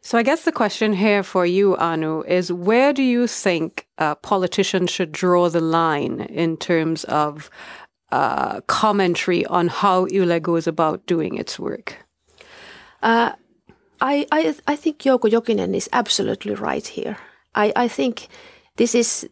So, 0.00 0.16
I 0.16 0.22
guess 0.22 0.44
the 0.44 0.52
question 0.52 0.92
here 0.94 1.22
for 1.22 1.44
you, 1.44 1.76
Anu, 1.76 2.22
is 2.22 2.52
where 2.52 2.92
do 2.92 3.02
you 3.02 3.26
think 3.26 3.86
uh, 3.98 4.14
politicians 4.14 4.90
should 4.90 5.12
draw 5.12 5.48
the 5.48 5.60
line 5.60 6.20
in 6.20 6.56
terms 6.56 7.04
of 7.04 7.50
uh, 8.10 8.60
commentary 8.62 9.44
on 9.46 9.68
how 9.68 10.06
Yle 10.06 10.40
goes 10.40 10.66
about 10.66 11.06
doing 11.06 11.36
its 11.36 11.58
work? 11.58 11.96
Uh, 13.02 13.32
I, 14.00 14.26
I, 14.32 14.54
I 14.66 14.76
think 14.76 14.98
Jouko 14.98 15.30
Jokinen 15.30 15.74
is 15.74 15.88
absolutely 15.92 16.54
right 16.54 16.86
here. 16.86 17.18
I, 17.54 17.72
I 17.76 17.88
think 17.88 18.28
this 18.76 18.94
is, 18.94 19.28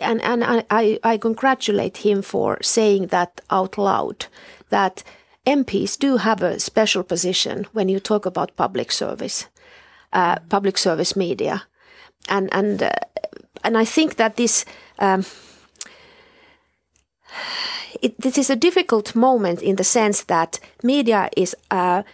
and, 0.00 0.20
and 0.22 0.64
I, 0.70 0.98
I 1.04 1.18
congratulate 1.18 1.98
him 1.98 2.22
for 2.22 2.58
saying 2.62 3.08
that 3.08 3.40
out 3.50 3.78
loud, 3.78 4.26
that 4.70 5.04
MPs 5.46 5.98
do 5.98 6.18
have 6.18 6.42
a 6.42 6.60
special 6.60 7.02
position 7.02 7.66
when 7.72 7.88
you 7.88 8.00
talk 8.00 8.26
about 8.26 8.56
public 8.56 8.92
service, 8.92 9.46
uh, 10.12 10.36
public 10.48 10.78
service 10.78 11.16
media, 11.16 11.62
and 12.28 12.48
and 12.52 12.82
uh, 12.82 12.90
and 13.64 13.78
I 13.78 13.84
think 13.84 14.16
that 14.16 14.36
this. 14.36 14.64
Um, 14.98 15.24
it, 18.02 18.20
this 18.20 18.38
is 18.38 18.50
a 18.50 18.56
difficult 18.56 19.14
moment 19.14 19.62
in 19.62 19.76
the 19.76 19.84
sense 19.84 20.22
that 20.24 20.58
media 20.82 21.28
is 21.36 21.54
a 21.70 22.04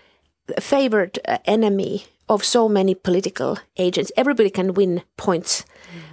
favored 0.60 1.18
uh, 1.26 1.38
enemy 1.44 2.06
of 2.28 2.44
so 2.44 2.68
many 2.68 2.94
political 2.94 3.58
agents. 3.76 4.10
Everybody 4.16 4.50
can 4.50 4.74
win 4.74 5.02
points. 5.16 5.64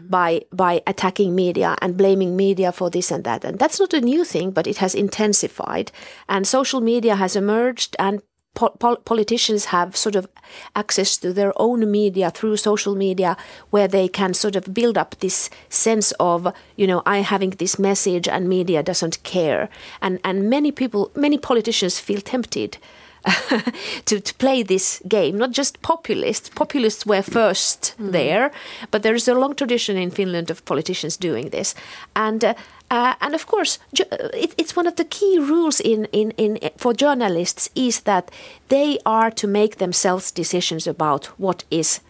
By 0.10 0.42
by 0.52 0.82
attacking 0.88 1.36
media 1.36 1.76
and 1.82 1.98
blaming 1.98 2.36
media 2.36 2.72
for 2.72 2.90
this 2.90 3.12
and 3.12 3.24
that. 3.24 3.44
And 3.44 3.60
that's 3.60 3.80
not 3.80 3.94
a 3.94 4.02
new 4.02 4.24
thing, 4.24 4.52
but 4.52 4.68
it 4.68 4.78
has 4.78 4.96
intensified. 4.96 5.92
And 6.28 6.48
social 6.48 6.82
media 6.82 7.16
has 7.16 7.36
emerged 7.36 7.96
and 8.00 8.22
po- 8.54 8.96
politicians 9.06 9.66
have 9.66 9.96
sort 9.96 10.16
of 10.16 10.28
access 10.76 11.18
to 11.18 11.34
their 11.34 11.54
own 11.56 11.90
media 11.90 12.30
through 12.30 12.58
social 12.58 12.96
media 12.96 13.36
where 13.70 13.88
they 13.88 14.08
can 14.08 14.34
sort 14.34 14.56
of 14.56 14.74
build 14.74 14.98
up 14.98 15.16
this 15.20 15.50
sense 15.70 16.12
of 16.20 16.54
you 16.76 16.88
know 16.88 17.02
i 17.06 17.18
having 17.20 17.52
this 17.52 17.80
message 17.80 18.28
and 18.28 18.48
media 18.48 18.84
doesn't 18.84 19.22
care 19.24 19.70
and 20.02 20.20
and 20.24 20.50
many 20.50 20.72
people 20.72 21.12
many 21.16 21.38
politicians 21.38 22.00
feel 22.00 22.22
tempted 22.22 22.78
to, 24.06 24.20
to 24.20 24.34
play 24.36 24.64
this 24.64 25.02
game. 25.08 25.38
Not 25.38 25.52
just 25.52 25.82
populists. 25.82 26.50
Populists 26.50 27.06
were 27.06 27.22
first 27.22 27.96
mm. 27.98 28.12
there, 28.12 28.52
but 28.92 29.04
there 29.04 29.16
is 29.16 29.28
a 29.28 29.34
long 29.34 29.56
tradition 29.56 29.98
in 29.98 30.12
Finland 30.12 30.52
of 30.52 30.66
politicians 30.66 31.18
doing 31.18 31.50
this. 31.50 31.76
And 32.16 32.44
uh, 32.44 32.54
uh, 32.92 33.16
and 33.22 33.34
of 33.34 33.48
course, 33.48 33.80
it, 33.98 34.54
it's 34.56 34.76
one 34.76 34.86
of 34.86 34.98
the 34.98 35.06
key 35.06 35.40
rules 35.40 35.80
in, 35.80 36.06
in, 36.12 36.30
in 36.32 36.60
for 36.78 36.94
journalists 36.94 37.70
is 37.74 38.02
that 38.02 38.30
they 38.68 39.00
are 39.04 39.32
to 39.32 39.48
make 39.48 39.78
themselves 39.78 40.32
decisions 40.32 40.86
about 40.86 41.26
what 41.40 41.64
is 41.72 42.02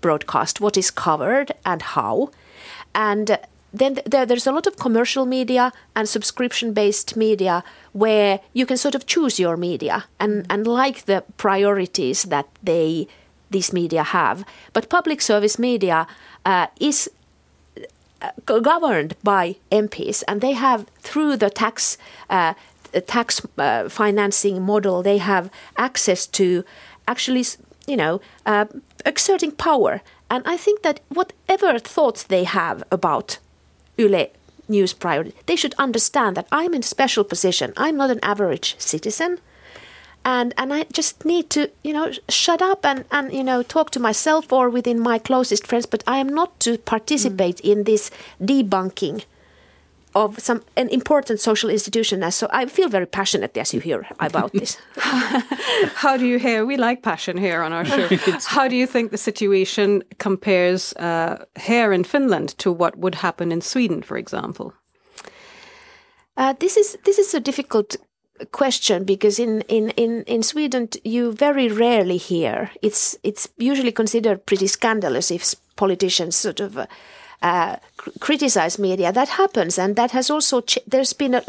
broadcast, 0.00 0.60
what 0.60 0.76
is 0.76 0.90
covered, 0.90 1.52
and 1.64 1.82
how. 1.82 2.30
And 2.92 3.38
then 3.72 3.98
there, 4.04 4.26
there's 4.26 4.46
a 4.46 4.52
lot 4.52 4.66
of 4.66 4.76
commercial 4.76 5.26
media 5.26 5.72
and 5.96 6.08
subscription 6.08 6.72
based 6.72 7.16
media 7.16 7.64
where 7.92 8.40
you 8.52 8.66
can 8.66 8.76
sort 8.76 8.94
of 8.94 9.06
choose 9.06 9.38
your 9.38 9.56
media 9.56 10.04
and, 10.20 10.46
and 10.50 10.66
like 10.66 11.06
the 11.06 11.24
priorities 11.36 12.24
that 12.24 12.46
they 12.62 13.06
these 13.50 13.72
media 13.72 14.02
have. 14.02 14.44
But 14.72 14.88
public 14.88 15.20
service 15.20 15.58
media 15.58 16.06
uh, 16.44 16.66
is 16.80 17.10
uh, 18.22 18.30
governed 18.44 19.14
by 19.22 19.56
MPs, 19.70 20.22
and 20.26 20.40
they 20.40 20.52
have 20.52 20.86
through 21.00 21.36
the 21.36 21.50
tax 21.50 21.98
uh, 22.30 22.54
tax 23.00 23.40
uh, 23.58 23.88
financing 23.88 24.62
model, 24.62 25.02
they 25.02 25.18
have 25.18 25.50
access 25.76 26.26
to 26.26 26.64
actually, 27.08 27.44
you 27.86 27.96
know, 27.96 28.20
uh, 28.46 28.66
exerting 29.06 29.52
power. 29.52 30.02
And 30.30 30.42
I 30.46 30.56
think 30.56 30.82
that 30.82 31.00
whatever 31.08 31.78
thoughts 31.78 32.22
they 32.22 32.44
have 32.44 32.82
about 32.90 33.38
Yle 33.96 34.26
news 34.68 34.92
priority. 34.92 35.34
They 35.46 35.56
should 35.56 35.74
understand 35.78 36.36
that 36.36 36.48
I'm 36.52 36.74
in 36.74 36.80
a 36.80 36.94
special 36.94 37.24
position. 37.24 37.72
I'm 37.76 37.96
not 37.96 38.10
an 38.10 38.20
average 38.22 38.74
citizen. 38.78 39.38
And 40.24 40.54
and 40.56 40.72
I 40.72 40.84
just 40.84 41.24
need 41.24 41.50
to, 41.50 41.70
you 41.82 41.92
know, 41.92 42.12
shut 42.28 42.62
up 42.62 42.86
and, 42.86 43.04
and 43.10 43.32
you 43.32 43.42
know, 43.42 43.62
talk 43.62 43.90
to 43.90 44.00
myself 44.00 44.52
or 44.52 44.70
within 44.70 45.00
my 45.00 45.18
closest 45.18 45.66
friends, 45.66 45.86
but 45.86 46.04
I 46.06 46.18
am 46.18 46.28
not 46.28 46.60
to 46.60 46.78
participate 46.78 47.56
mm. 47.56 47.72
in 47.72 47.84
this 47.84 48.10
debunking 48.40 49.24
of 50.14 50.38
some 50.38 50.60
an 50.76 50.88
important 50.88 51.40
social 51.40 51.70
institution 51.70 52.30
so 52.30 52.46
I 52.50 52.66
feel 52.66 52.88
very 52.88 53.06
passionate 53.06 53.56
as 53.60 53.74
you 53.74 53.80
hear 53.80 54.06
about 54.20 54.52
this. 54.60 54.78
How 55.94 56.16
do 56.16 56.26
you 56.26 56.38
hear? 56.38 56.64
We 56.66 56.76
like 56.76 57.02
passion 57.02 57.38
here 57.38 57.62
on 57.62 57.72
our 57.72 57.84
show. 57.84 58.08
How 58.46 58.68
do 58.68 58.76
you 58.76 58.86
think 58.86 59.10
the 59.10 59.18
situation 59.18 60.02
compares 60.18 60.92
uh, 60.94 61.44
here 61.60 61.92
in 61.92 62.04
Finland 62.04 62.58
to 62.58 62.72
what 62.72 62.96
would 62.96 63.14
happen 63.14 63.52
in 63.52 63.60
Sweden, 63.60 64.02
for 64.02 64.16
example? 64.16 64.72
Uh, 66.36 66.54
this 66.58 66.76
is 66.76 66.98
this 67.04 67.18
is 67.18 67.34
a 67.34 67.40
difficult 67.40 67.96
question 68.50 69.04
because 69.04 69.38
in, 69.38 69.60
in, 69.68 69.90
in, 69.90 70.22
in 70.24 70.42
Sweden 70.42 70.88
you 71.04 71.32
very 71.32 71.68
rarely 71.68 72.16
hear 72.16 72.70
it's 72.82 73.16
it's 73.22 73.48
usually 73.56 73.92
considered 73.92 74.46
pretty 74.46 74.66
scandalous 74.66 75.30
if 75.30 75.54
politicians 75.76 76.36
sort 76.36 76.60
of 76.60 76.76
uh, 76.76 76.86
uh, 77.42 77.76
criticize 78.20 78.78
media. 78.78 79.12
That 79.12 79.28
happens, 79.28 79.78
and 79.78 79.96
that 79.96 80.10
has 80.10 80.30
also 80.30 80.60
ch- 80.60 80.78
there's 80.86 81.12
been 81.12 81.34
a, 81.34 81.42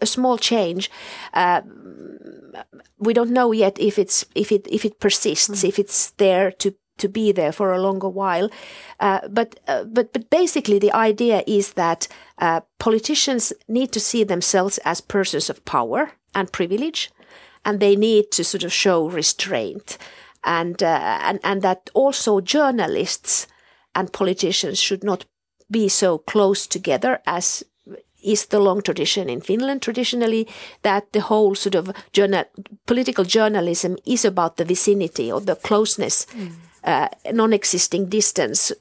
a 0.00 0.06
small 0.06 0.38
change. 0.38 0.90
Uh, 1.34 1.62
we 2.98 3.12
don't 3.14 3.30
know 3.30 3.52
yet 3.52 3.78
if 3.78 3.98
it's 3.98 4.24
if 4.34 4.52
it 4.52 4.66
if 4.70 4.84
it 4.84 5.00
persists, 5.00 5.62
mm. 5.62 5.68
if 5.68 5.78
it's 5.78 6.10
there 6.12 6.50
to 6.52 6.74
to 6.98 7.08
be 7.08 7.32
there 7.32 7.52
for 7.52 7.72
a 7.72 7.80
longer 7.80 8.08
while. 8.08 8.50
Uh, 9.00 9.20
but 9.28 9.58
uh, 9.68 9.84
but 9.84 10.12
but 10.12 10.30
basically, 10.30 10.78
the 10.78 10.92
idea 10.92 11.42
is 11.46 11.74
that 11.74 12.08
uh, 12.38 12.60
politicians 12.78 13.52
need 13.68 13.92
to 13.92 14.00
see 14.00 14.24
themselves 14.24 14.78
as 14.84 15.00
persons 15.00 15.50
of 15.50 15.64
power 15.64 16.12
and 16.34 16.52
privilege, 16.52 17.10
and 17.64 17.80
they 17.80 17.96
need 17.96 18.30
to 18.32 18.44
sort 18.44 18.64
of 18.64 18.72
show 18.72 19.08
restraint, 19.08 19.98
and 20.44 20.82
uh, 20.82 21.18
and 21.22 21.40
and 21.44 21.62
that 21.62 21.90
also 21.94 22.40
journalists 22.40 23.46
and 23.94 24.12
politicians 24.12 24.78
should 24.78 25.02
not 25.02 25.24
be 25.70 25.88
so 25.88 26.18
close 26.18 26.66
together 26.66 27.20
as 27.26 27.64
is 28.22 28.46
the 28.46 28.58
long 28.58 28.82
tradition 28.82 29.28
in 29.28 29.40
Finland 29.40 29.80
traditionally 29.82 30.46
that 30.82 31.12
the 31.12 31.20
whole 31.20 31.54
sort 31.54 31.74
of 31.74 31.90
journal, 32.12 32.44
political 32.86 33.24
journalism 33.24 33.96
is 34.06 34.24
about 34.24 34.56
the 34.56 34.64
vicinity 34.64 35.30
or 35.32 35.40
the 35.40 35.54
closeness, 35.54 36.26
mm. 36.26 36.52
Uh, 36.88 37.08
non-existing 37.32 38.06
distance 38.08 38.72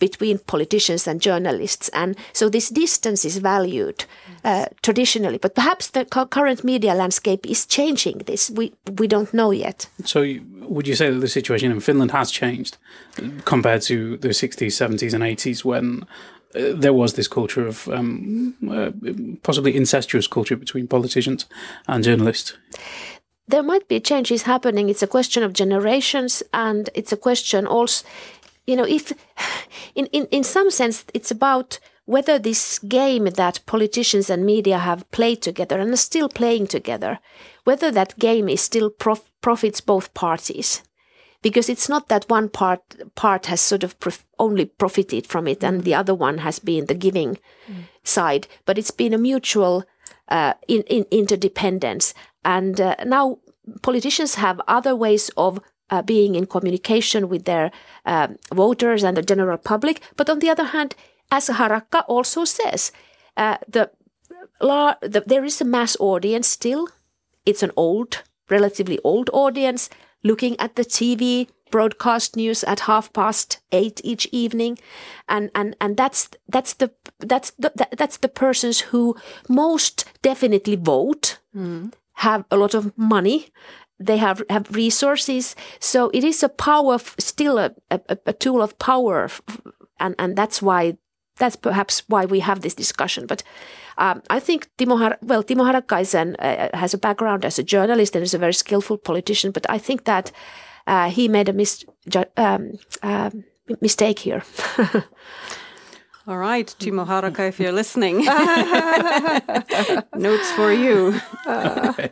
between 0.00 0.38
politicians 0.38 1.06
and 1.06 1.20
journalists, 1.20 1.88
and 1.90 2.16
so 2.32 2.48
this 2.48 2.68
distance 2.68 3.24
is 3.24 3.38
valued 3.38 4.04
uh, 4.44 4.66
traditionally. 4.82 5.38
But 5.38 5.54
perhaps 5.54 5.90
the 5.90 6.04
current 6.04 6.64
media 6.64 6.94
landscape 6.94 7.46
is 7.46 7.66
changing 7.66 8.18
this. 8.26 8.50
We 8.50 8.72
we 8.98 9.06
don't 9.06 9.32
know 9.32 9.52
yet. 9.52 9.88
So, 10.04 10.20
would 10.68 10.88
you 10.88 10.96
say 10.96 11.10
that 11.10 11.20
the 11.20 11.28
situation 11.28 11.70
in 11.70 11.80
Finland 11.80 12.10
has 12.10 12.30
changed 12.32 12.76
compared 13.44 13.82
to 13.82 14.16
the 14.16 14.28
60s, 14.28 14.72
70s, 14.72 15.14
and 15.14 15.22
80s 15.22 15.64
when 15.64 16.02
uh, 16.56 16.80
there 16.80 16.92
was 16.92 17.12
this 17.12 17.28
culture 17.28 17.68
of 17.68 17.88
um, 17.88 18.54
uh, 18.68 18.90
possibly 19.42 19.76
incestuous 19.76 20.26
culture 20.28 20.56
between 20.56 20.88
politicians 20.88 21.46
and 21.86 22.04
journalists. 22.04 22.58
There 23.46 23.62
might 23.62 23.88
be 23.88 24.00
changes 24.00 24.42
happening. 24.42 24.88
It's 24.88 25.02
a 25.02 25.06
question 25.06 25.42
of 25.42 25.52
generations, 25.52 26.42
and 26.52 26.88
it's 26.94 27.12
a 27.12 27.16
question 27.16 27.66
also, 27.66 28.06
you 28.66 28.76
know, 28.76 28.86
if 28.86 29.12
in, 29.94 30.06
in, 30.06 30.26
in 30.26 30.44
some 30.44 30.70
sense 30.70 31.04
it's 31.14 31.30
about 31.30 31.78
whether 32.06 32.38
this 32.38 32.78
game 32.80 33.24
that 33.24 33.64
politicians 33.64 34.28
and 34.28 34.44
media 34.44 34.78
have 34.78 35.10
played 35.10 35.40
together 35.40 35.78
and 35.78 35.92
are 35.92 35.96
still 35.96 36.28
playing 36.28 36.66
together, 36.66 37.18
whether 37.64 37.90
that 37.90 38.18
game 38.18 38.48
is 38.48 38.60
still 38.60 38.90
prof- 38.90 39.30
profits 39.40 39.80
both 39.80 40.12
parties 40.12 40.82
because 41.44 41.68
it's 41.68 41.90
not 41.90 42.08
that 42.08 42.28
one 42.30 42.48
part 42.48 42.80
part 43.14 43.46
has 43.46 43.60
sort 43.60 43.84
of 43.84 44.00
prof- 44.00 44.26
only 44.38 44.64
profited 44.64 45.26
from 45.26 45.46
it 45.46 45.62
and 45.62 45.84
the 45.84 45.94
other 45.94 46.14
one 46.14 46.38
has 46.38 46.58
been 46.58 46.86
the 46.86 46.94
giving 46.94 47.36
mm. 47.68 47.84
side, 48.02 48.48
but 48.64 48.78
it's 48.78 48.90
been 48.90 49.12
a 49.12 49.18
mutual 49.18 49.84
uh, 50.28 50.54
in, 50.66 50.82
in 50.82 51.04
interdependence. 51.10 52.14
And 52.44 52.80
uh, 52.80 52.96
now 53.04 53.38
politicians 53.82 54.36
have 54.36 54.60
other 54.68 54.94
ways 54.94 55.30
of 55.36 55.60
uh, 55.90 56.02
being 56.02 56.34
in 56.34 56.46
communication 56.46 57.28
with 57.28 57.44
their 57.44 57.70
um, 58.04 58.38
voters 58.52 59.02
and 59.02 59.16
the 59.16 59.22
general 59.22 59.58
public. 59.58 60.00
But 60.16 60.30
on 60.30 60.38
the 60.38 60.50
other 60.50 60.64
hand, 60.64 60.94
as 61.30 61.48
Harakka 61.48 62.04
also 62.08 62.44
says, 62.44 62.92
uh, 63.36 63.58
the, 63.68 63.90
the 64.60 65.22
there 65.26 65.44
is 65.44 65.60
a 65.60 65.64
mass 65.64 65.96
audience 66.00 66.48
still. 66.48 66.88
It's 67.46 67.62
an 67.62 67.72
old, 67.76 68.22
relatively 68.48 68.98
old 69.04 69.30
audience 69.32 69.90
looking 70.22 70.58
at 70.58 70.76
the 70.76 70.84
TV 70.84 71.48
broadcast 71.70 72.36
news 72.36 72.62
at 72.64 72.80
half 72.80 73.12
past 73.12 73.58
eight 73.72 74.00
each 74.04 74.26
evening, 74.32 74.78
and 75.28 75.50
and 75.54 75.76
and 75.80 75.96
that's 75.96 76.28
that's 76.48 76.74
the 76.74 76.90
that's 77.18 77.50
the 77.58 77.72
that's 77.98 78.18
the 78.18 78.28
persons 78.28 78.80
who 78.80 79.16
most 79.48 80.04
definitely 80.22 80.76
vote, 80.76 81.38
mm. 81.54 81.92
Have 82.14 82.44
a 82.50 82.56
lot 82.56 82.74
of 82.74 82.92
money, 82.96 83.48
they 83.98 84.16
have 84.18 84.42
have 84.50 84.74
resources, 84.74 85.56
so 85.78 86.10
it 86.12 86.24
is 86.24 86.42
a 86.42 86.48
power 86.48 86.98
still 87.18 87.58
a, 87.58 87.70
a, 87.90 88.00
a 88.26 88.32
tool 88.32 88.62
of 88.62 88.78
power, 88.78 89.28
and 89.98 90.14
and 90.18 90.36
that's 90.36 90.60
why 90.62 90.96
that's 91.38 91.56
perhaps 91.56 92.02
why 92.08 92.24
we 92.26 92.40
have 92.40 92.60
this 92.60 92.74
discussion, 92.74 93.26
but. 93.26 93.42
Um, 93.96 94.22
I 94.28 94.40
think 94.40 94.68
Timo, 94.76 94.98
Har- 94.98 95.18
well, 95.22 95.44
Timo 95.44 95.62
Harakkaisen 95.62 96.34
uh, 96.40 96.76
has 96.76 96.94
a 96.94 96.98
background 96.98 97.44
as 97.44 97.60
a 97.60 97.62
journalist 97.62 98.16
and 98.16 98.24
is 98.24 98.34
a 98.34 98.38
very 98.38 98.52
skillful 98.52 98.98
politician, 98.98 99.52
but 99.52 99.70
I 99.70 99.78
think 99.78 100.02
that 100.04 100.32
uh, 100.88 101.08
he 101.10 101.28
made 101.28 101.48
a 101.48 101.52
mis- 101.52 101.84
um, 102.36 102.72
uh, 103.04 103.30
mistake 103.80 104.18
here. 104.18 104.42
All 106.26 106.38
right, 106.38 106.66
Timo 106.78 107.06
Harakka, 107.06 107.48
if 107.48 107.60
you're 107.60 107.72
listening, 107.72 108.24
notes 110.16 110.50
for 110.52 110.72
you. 110.72 111.20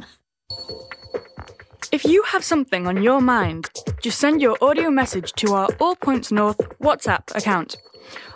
If 1.93 2.07
you 2.07 2.23
have 2.23 2.43
something 2.43 2.87
on 2.87 3.03
your 3.03 3.21
mind, 3.21 3.69
just 4.03 4.19
send 4.19 4.41
your 4.41 4.57
audio 4.63 4.91
message 4.91 5.35
to 5.35 5.53
our 5.53 5.69
All 5.79 5.95
Points 5.95 6.33
North 6.33 6.57
WhatsApp 6.81 7.37
account 7.37 7.77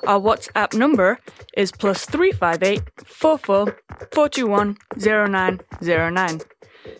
Our 0.07 0.21
WhatsApp 0.21 0.75
number 0.75 1.19
is 1.57 1.73
plus 1.73 2.05
358 2.05 2.83
44 3.07 3.79
421 4.13 4.77
0909. 4.99 6.41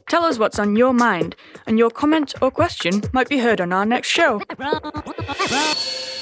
Tell 0.09 0.25
us 0.25 0.39
what's 0.39 0.59
on 0.59 0.77
your 0.77 0.95
mind, 0.95 1.37
and 1.67 1.79
your 1.79 1.91
comment 1.91 2.35
or 2.41 2.51
question 2.51 3.03
might 3.13 3.29
be 3.29 3.39
heard 3.39 3.61
on 3.61 3.75
our 3.75 3.85
next 3.85 4.09
show. 4.09 4.41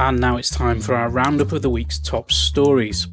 And 0.00 0.18
now 0.18 0.38
it's 0.38 0.48
time 0.48 0.80
for 0.80 0.94
our 0.94 1.10
roundup 1.10 1.52
of 1.52 1.60
the 1.60 1.68
week's 1.68 1.98
top 1.98 2.32
stories. 2.32 3.06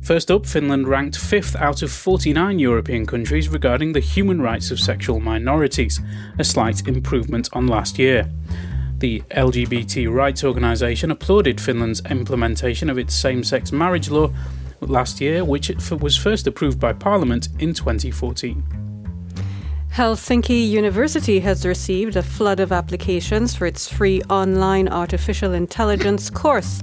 First 0.00 0.30
up, 0.30 0.46
Finland 0.46 0.88
ranked 0.88 1.18
fifth 1.18 1.54
out 1.56 1.82
of 1.82 1.92
49 1.92 2.58
European 2.58 3.04
countries 3.04 3.50
regarding 3.50 3.92
the 3.92 4.00
human 4.00 4.40
rights 4.40 4.70
of 4.70 4.80
sexual 4.80 5.20
minorities, 5.20 6.00
a 6.38 6.42
slight 6.42 6.88
improvement 6.88 7.50
on 7.52 7.66
last 7.66 7.98
year. 7.98 8.30
The 8.96 9.20
LGBT 9.30 10.10
rights 10.10 10.42
organisation 10.42 11.10
applauded 11.10 11.60
Finland's 11.60 12.00
implementation 12.06 12.88
of 12.88 12.96
its 12.96 13.14
same 13.14 13.44
sex 13.44 13.70
marriage 13.70 14.08
law 14.08 14.32
last 14.80 15.20
year, 15.20 15.44
which 15.44 15.70
was 16.00 16.16
first 16.16 16.46
approved 16.46 16.80
by 16.80 16.94
Parliament 16.94 17.48
in 17.58 17.74
2014. 17.74 18.95
Helsinki 19.96 20.68
University 20.68 21.40
has 21.40 21.64
received 21.64 22.16
a 22.16 22.22
flood 22.22 22.60
of 22.60 22.70
applications 22.70 23.56
for 23.56 23.64
its 23.64 23.88
free 23.88 24.20
online 24.28 24.90
artificial 24.90 25.54
intelligence 25.54 26.28
course. 26.28 26.82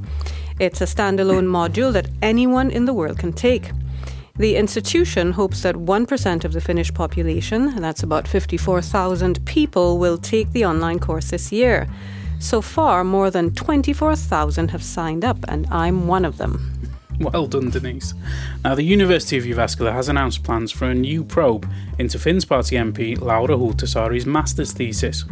It's 0.60 0.82
a 0.82 0.86
standalone 0.86 1.45
module 1.45 1.93
that 1.93 2.10
anyone 2.23 2.71
in 2.71 2.86
the 2.86 2.93
world 2.95 3.19
can 3.19 3.32
take. 3.32 3.69
The 4.38 4.56
institution 4.56 5.34
hopes 5.34 5.62
that 5.62 5.76
1% 5.76 6.43
of 6.43 6.54
the 6.54 6.62
Finnish 6.62 6.91
population, 6.91 7.76
that's 7.76 8.02
about 8.02 8.28
54,000 8.28 9.45
people, 9.45 9.99
will 9.99 10.17
take 10.17 10.52
the 10.52 10.65
online 10.65 10.97
course 10.97 11.30
this 11.30 11.52
year. 11.52 11.88
So 12.39 12.63
far, 12.63 13.04
more 13.04 13.30
than 13.30 13.54
24,000 13.54 14.71
have 14.71 14.82
signed 14.82 15.23
up, 15.23 15.38
and 15.47 15.67
I'm 15.69 16.08
one 16.08 16.26
of 16.26 16.39
them. 16.39 16.73
Well 17.19 17.45
done, 17.45 17.69
Denise. 17.69 18.13
Now, 18.63 18.76
the 18.76 18.84
University 18.84 19.38
of 19.38 19.45
Jyväskylä 19.45 19.93
has 19.93 20.10
announced 20.10 20.43
plans 20.43 20.71
for 20.71 20.86
a 20.86 20.95
new 20.95 21.23
probe 21.23 21.69
into 21.99 22.17
Finns 22.17 22.43
Party 22.43 22.76
MP 22.76 23.19
Laura 23.19 23.56
Huhtasaari's 23.56 24.26
master's 24.26 24.71
thesis. 24.71 25.23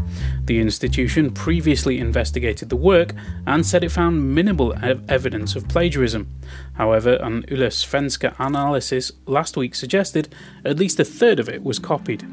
The 0.45 0.59
institution 0.59 1.31
previously 1.31 1.97
investigated 1.97 2.69
the 2.69 2.75
work 2.75 3.13
and 3.47 3.65
said 3.65 3.83
it 3.83 3.91
found 3.91 4.35
minimal 4.35 4.73
ev- 4.83 5.03
evidence 5.09 5.55
of 5.55 5.67
plagiarism. 5.67 6.27
However, 6.73 7.15
an 7.15 7.45
Yle 7.49 7.69
Svenska 7.69 8.35
analysis 8.37 9.11
last 9.25 9.57
week 9.57 9.73
suggested 9.73 10.33
at 10.63 10.77
least 10.77 10.99
a 10.99 11.05
third 11.05 11.39
of 11.39 11.49
it 11.49 11.63
was 11.63 11.79
copied. 11.79 12.25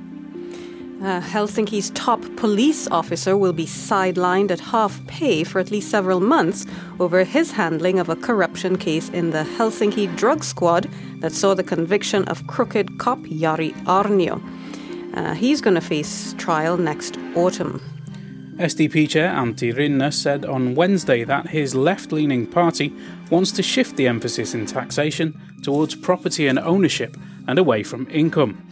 Uh, 1.00 1.20
Helsinki's 1.20 1.90
top 1.90 2.20
police 2.34 2.88
officer 2.88 3.37
will 3.37 3.52
be 3.52 3.66
sidelined 3.66 4.50
at 4.50 4.58
half 4.58 5.00
pay 5.06 5.44
for 5.44 5.61
at 5.61 5.70
least 5.70 5.90
several 5.90 6.18
months 6.18 6.66
over 6.98 7.22
his 7.22 7.52
handling 7.52 8.00
of 8.00 8.08
a 8.08 8.16
corruption 8.16 8.76
case 8.76 9.08
in 9.11 9.30
the 9.30 9.44
Helsinki 9.56 10.14
drug 10.16 10.42
squad 10.42 10.90
that 11.20 11.30
saw 11.30 11.54
the 11.54 11.62
conviction 11.62 12.24
of 12.24 12.44
crooked 12.48 12.98
cop 12.98 13.20
Jari 13.20 13.72
Aarnio. 13.84 14.42
Uh, 15.14 15.34
he's 15.34 15.61
going 15.61 15.76
to 15.76 15.80
face 15.80 16.34
trial 16.37 16.76
next 16.76 17.16
autumn. 17.37 17.80
SDP 18.56 19.08
chair 19.08 19.30
Antti 19.30 19.72
Rinne 19.72 20.12
said 20.12 20.44
on 20.44 20.74
Wednesday 20.74 21.22
that 21.22 21.50
his 21.50 21.76
left 21.76 22.11
leaning 22.11 22.44
party 22.44 22.92
wants 23.30 23.52
to 23.52 23.62
shift 23.62 23.96
the 23.96 24.08
emphasis 24.08 24.52
in 24.52 24.66
taxation 24.66 25.40
towards 25.62 25.94
property 25.94 26.48
and 26.48 26.58
ownership 26.58 27.16
and 27.46 27.56
away 27.56 27.84
from 27.84 28.08
income. 28.11 28.66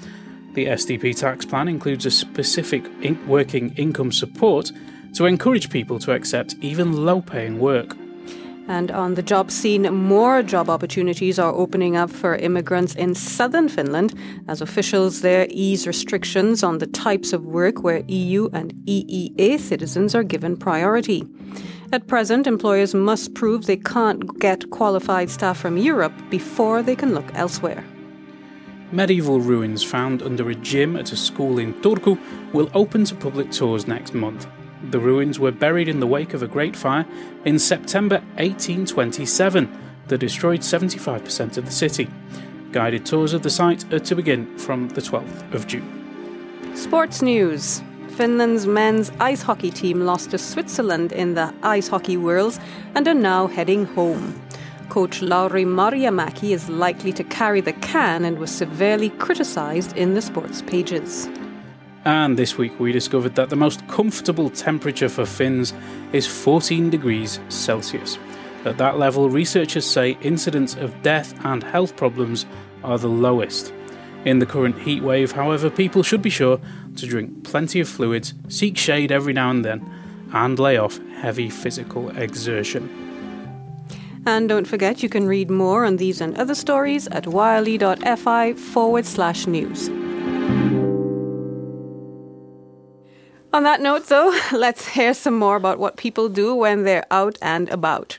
The 0.57 0.69
SDP 0.69 1.15
tax 1.15 1.45
plan 1.45 1.69
includes 1.69 2.07
a 2.07 2.11
specific 2.11 2.83
in- 3.03 3.29
working 3.29 3.75
income 3.77 4.11
support 4.11 4.73
to 5.13 5.27
encourage 5.27 5.69
people 5.69 5.99
to 5.99 6.13
accept 6.13 6.55
even 6.63 7.05
low 7.05 7.21
paying 7.21 7.59
work. 7.59 7.95
And 8.67 8.91
on 8.91 9.17
the 9.17 9.23
job 9.23 9.51
scene, 9.51 9.83
more 9.95 10.43
job 10.43 10.71
opportunities 10.71 11.39
are 11.39 11.53
opening 11.53 11.95
up 11.95 12.09
for 12.09 12.37
immigrants 12.37 12.95
in 12.95 13.15
southern 13.15 13.69
Finland 13.69 14.15
as 14.49 14.63
officials 14.63 15.21
there 15.21 15.47
ease 15.51 15.87
restrictions 15.87 16.63
on 16.63 16.79
the 16.79 16.87
types 16.87 17.35
of 17.35 17.45
work 17.45 17.83
where 17.83 18.03
EU 18.09 18.49
and 18.55 18.73
EEA 18.87 19.61
citizens 19.61 20.15
are 20.15 20.25
given 20.25 20.57
priority. 20.57 21.27
At 21.93 22.07
present, 22.07 22.47
employers 22.47 22.95
must 22.95 23.35
prove 23.35 23.67
they 23.67 23.77
can't 23.77 24.41
get 24.41 24.71
qualified 24.71 25.29
staff 25.29 25.59
from 25.59 25.77
Europe 25.77 26.15
before 26.31 26.83
they 26.83 26.97
can 26.97 27.13
look 27.13 27.31
elsewhere. 27.35 27.85
Medieval 28.93 29.41
ruins 29.41 29.83
found 29.83 30.23
under 30.23 30.49
a 30.49 30.55
gym 30.55 30.97
at 30.97 31.11
a 31.11 31.17
school 31.17 31.59
in 31.59 31.75
Turku 31.75 32.19
will 32.53 32.71
open 32.73 33.05
to 33.05 33.15
public 33.17 33.51
tours 33.51 33.89
next 33.89 34.15
month. 34.15 34.47
The 34.91 35.01
ruins 35.01 35.41
were 35.41 35.51
buried 35.51 35.89
in 35.89 35.99
the 35.99 36.07
wake 36.07 36.35
of 36.35 36.43
a 36.43 36.47
great 36.47 36.77
fire 36.77 37.05
in 37.45 37.59
September 37.59 38.17
1827 38.37 39.69
that 40.07 40.19
destroyed 40.19 40.61
75% 40.61 41.57
of 41.57 41.65
the 41.65 41.73
city. 41.73 42.09
Guided 42.71 43.05
tours 43.05 43.33
of 43.33 43.43
the 43.43 43.51
site 43.51 43.93
are 43.93 43.99
to 43.99 44.15
begin 44.15 44.57
from 44.59 44.89
the 44.91 45.01
12th 45.01 45.53
of 45.53 45.67
June. 45.67 46.77
Sports 46.77 47.23
news. 47.23 47.83
Finland's 48.17 48.67
men's 48.67 49.11
ice 49.19 49.43
hockey 49.43 49.71
team 49.71 50.03
lost 50.03 50.31
to 50.31 50.39
Switzerland 50.39 51.13
in 51.13 51.35
the 51.35 51.53
Ice 51.63 51.89
Hockey 51.89 52.17
Worlds 52.17 52.61
and 52.95 53.07
are 53.09 53.15
now 53.15 53.47
heading 53.47 53.85
home. 53.85 54.41
Coach 54.89 55.23
Lauri 55.23 55.65
Marjamäki 55.65 56.51
is 56.51 56.69
likely 56.69 57.13
to 57.13 57.25
carry 57.25 57.61
the 57.61 57.73
can 57.75 58.25
and 58.25 58.39
was 58.39 58.51
severely 58.51 59.11
criticised 59.11 59.97
in 59.97 60.15
the 60.15 60.23
sports 60.23 60.63
pages. 60.63 61.29
And 62.05 62.39
this 62.39 62.57
week 62.57 62.79
we 62.79 62.93
discovered 62.93 63.35
that 63.35 63.51
the 63.51 63.57
most 63.57 63.87
comfortable 63.89 64.49
temperature 64.49 65.09
for 65.09 65.27
Finns 65.27 65.73
is 66.13 66.27
14 66.27 66.89
degrees 66.89 67.41
Celsius. 67.49 68.19
At 68.65 68.79
that 68.79 68.99
level, 68.99 69.29
researchers 69.29 69.87
say 69.87 70.17
incidents 70.21 70.75
of 70.75 71.03
death 71.03 71.35
and 71.45 71.63
health 71.63 71.97
problems 71.97 72.47
are 72.85 72.99
the 72.99 73.09
lowest. 73.09 73.73
In 74.25 74.39
the 74.41 74.47
current 74.47 74.79
heat 74.79 75.03
wave, 75.03 75.33
however, 75.33 75.71
people 75.71 76.03
should 76.03 76.23
be 76.23 76.31
sure 76.31 76.61
to 76.97 77.07
drink 77.07 77.45
plenty 77.45 77.81
of 77.81 77.89
fluids, 77.89 78.35
seek 78.49 78.77
shade 78.77 79.13
every 79.13 79.33
now 79.33 79.51
and 79.51 79.65
then, 79.65 79.89
and 80.33 80.59
lay 80.59 80.77
off 80.77 80.99
heavy 81.21 81.49
physical 81.49 82.11
exertion. 82.17 83.06
And 84.27 84.49
don't 84.49 84.67
forget, 84.67 85.05
you 85.05 85.09
can 85.09 85.29
read 85.29 85.51
more 85.51 85.85
on 85.85 85.99
these 85.99 86.21
and 86.21 86.37
other 86.37 86.57
stories 86.57 87.07
at 87.09 87.27
yle.fi 87.27 88.55
forward 88.55 89.07
slash 89.07 89.47
news. 89.47 89.89
On 93.53 93.63
that 93.63 93.81
note, 93.81 94.09
though, 94.09 94.37
let's 94.53 94.89
hear 94.89 95.15
some 95.15 95.39
more 95.39 95.55
about 95.55 95.79
what 95.79 95.97
people 95.97 96.29
do 96.29 96.55
when 96.57 96.83
they're 96.83 97.07
out 97.13 97.39
and 97.41 97.69
about. 97.71 98.19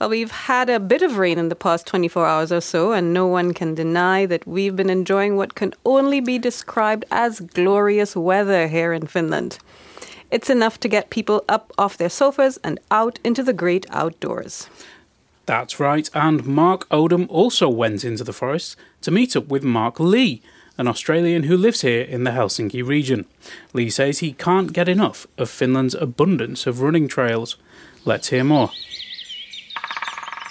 Well, 0.00 0.10
we've 0.10 0.30
had 0.30 0.68
a 0.68 0.80
bit 0.80 1.02
of 1.02 1.18
rain 1.18 1.38
in 1.38 1.48
the 1.48 1.56
past 1.56 1.86
24 1.86 2.26
hours 2.26 2.52
or 2.52 2.60
so, 2.60 2.92
and 2.92 3.14
no 3.14 3.26
one 3.26 3.54
can 3.54 3.74
deny 3.74 4.26
that 4.26 4.46
we've 4.46 4.76
been 4.76 4.90
enjoying 4.90 5.36
what 5.36 5.54
can 5.54 5.72
only 5.86 6.20
be 6.20 6.38
described 6.38 7.04
as 7.10 7.40
glorious 7.40 8.14
weather 8.16 8.66
here 8.66 8.92
in 8.92 9.06
Finland. 9.06 9.58
It's 10.30 10.50
enough 10.50 10.78
to 10.80 10.88
get 10.88 11.10
people 11.10 11.44
up 11.48 11.72
off 11.78 11.96
their 11.96 12.10
sofas 12.10 12.58
and 12.62 12.78
out 12.90 13.18
into 13.24 13.42
the 13.42 13.52
great 13.52 13.86
outdoors. 13.90 14.68
That's 15.48 15.80
right, 15.80 16.10
and 16.12 16.44
Mark 16.44 16.86
Odom 16.90 17.24
also 17.30 17.70
went 17.70 18.04
into 18.04 18.22
the 18.22 18.34
forest 18.34 18.76
to 19.00 19.10
meet 19.10 19.34
up 19.34 19.48
with 19.48 19.64
Mark 19.64 19.98
Lee, 19.98 20.42
an 20.76 20.86
Australian 20.86 21.44
who 21.44 21.56
lives 21.56 21.80
here 21.80 22.02
in 22.02 22.24
the 22.24 22.32
Helsinki 22.32 22.86
region. 22.86 23.24
Lee 23.72 23.88
says 23.88 24.18
he 24.18 24.34
can't 24.34 24.74
get 24.74 24.90
enough 24.90 25.26
of 25.38 25.48
Finland's 25.48 25.94
abundance 25.94 26.66
of 26.66 26.82
running 26.82 27.08
trails. 27.08 27.56
Let's 28.04 28.28
hear 28.28 28.44
more. 28.44 28.72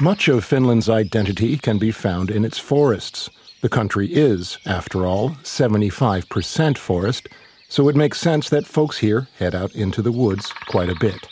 Much 0.01 0.27
of 0.27 0.43
Finland's 0.43 0.89
identity 0.89 1.57
can 1.57 1.77
be 1.77 1.91
found 1.91 2.31
in 2.31 2.43
its 2.43 2.57
forests. 2.57 3.29
The 3.61 3.69
country 3.69 4.07
is, 4.07 4.57
after 4.65 5.05
all, 5.05 5.29
75% 5.43 6.75
forest, 6.75 7.29
so 7.69 7.87
it 7.87 7.95
makes 7.95 8.19
sense 8.19 8.49
that 8.49 8.65
folks 8.65 8.97
here 8.97 9.27
head 9.37 9.53
out 9.53 9.75
into 9.75 10.01
the 10.01 10.11
woods 10.11 10.51
quite 10.67 10.89
a 10.89 10.95
bit. 10.99 11.27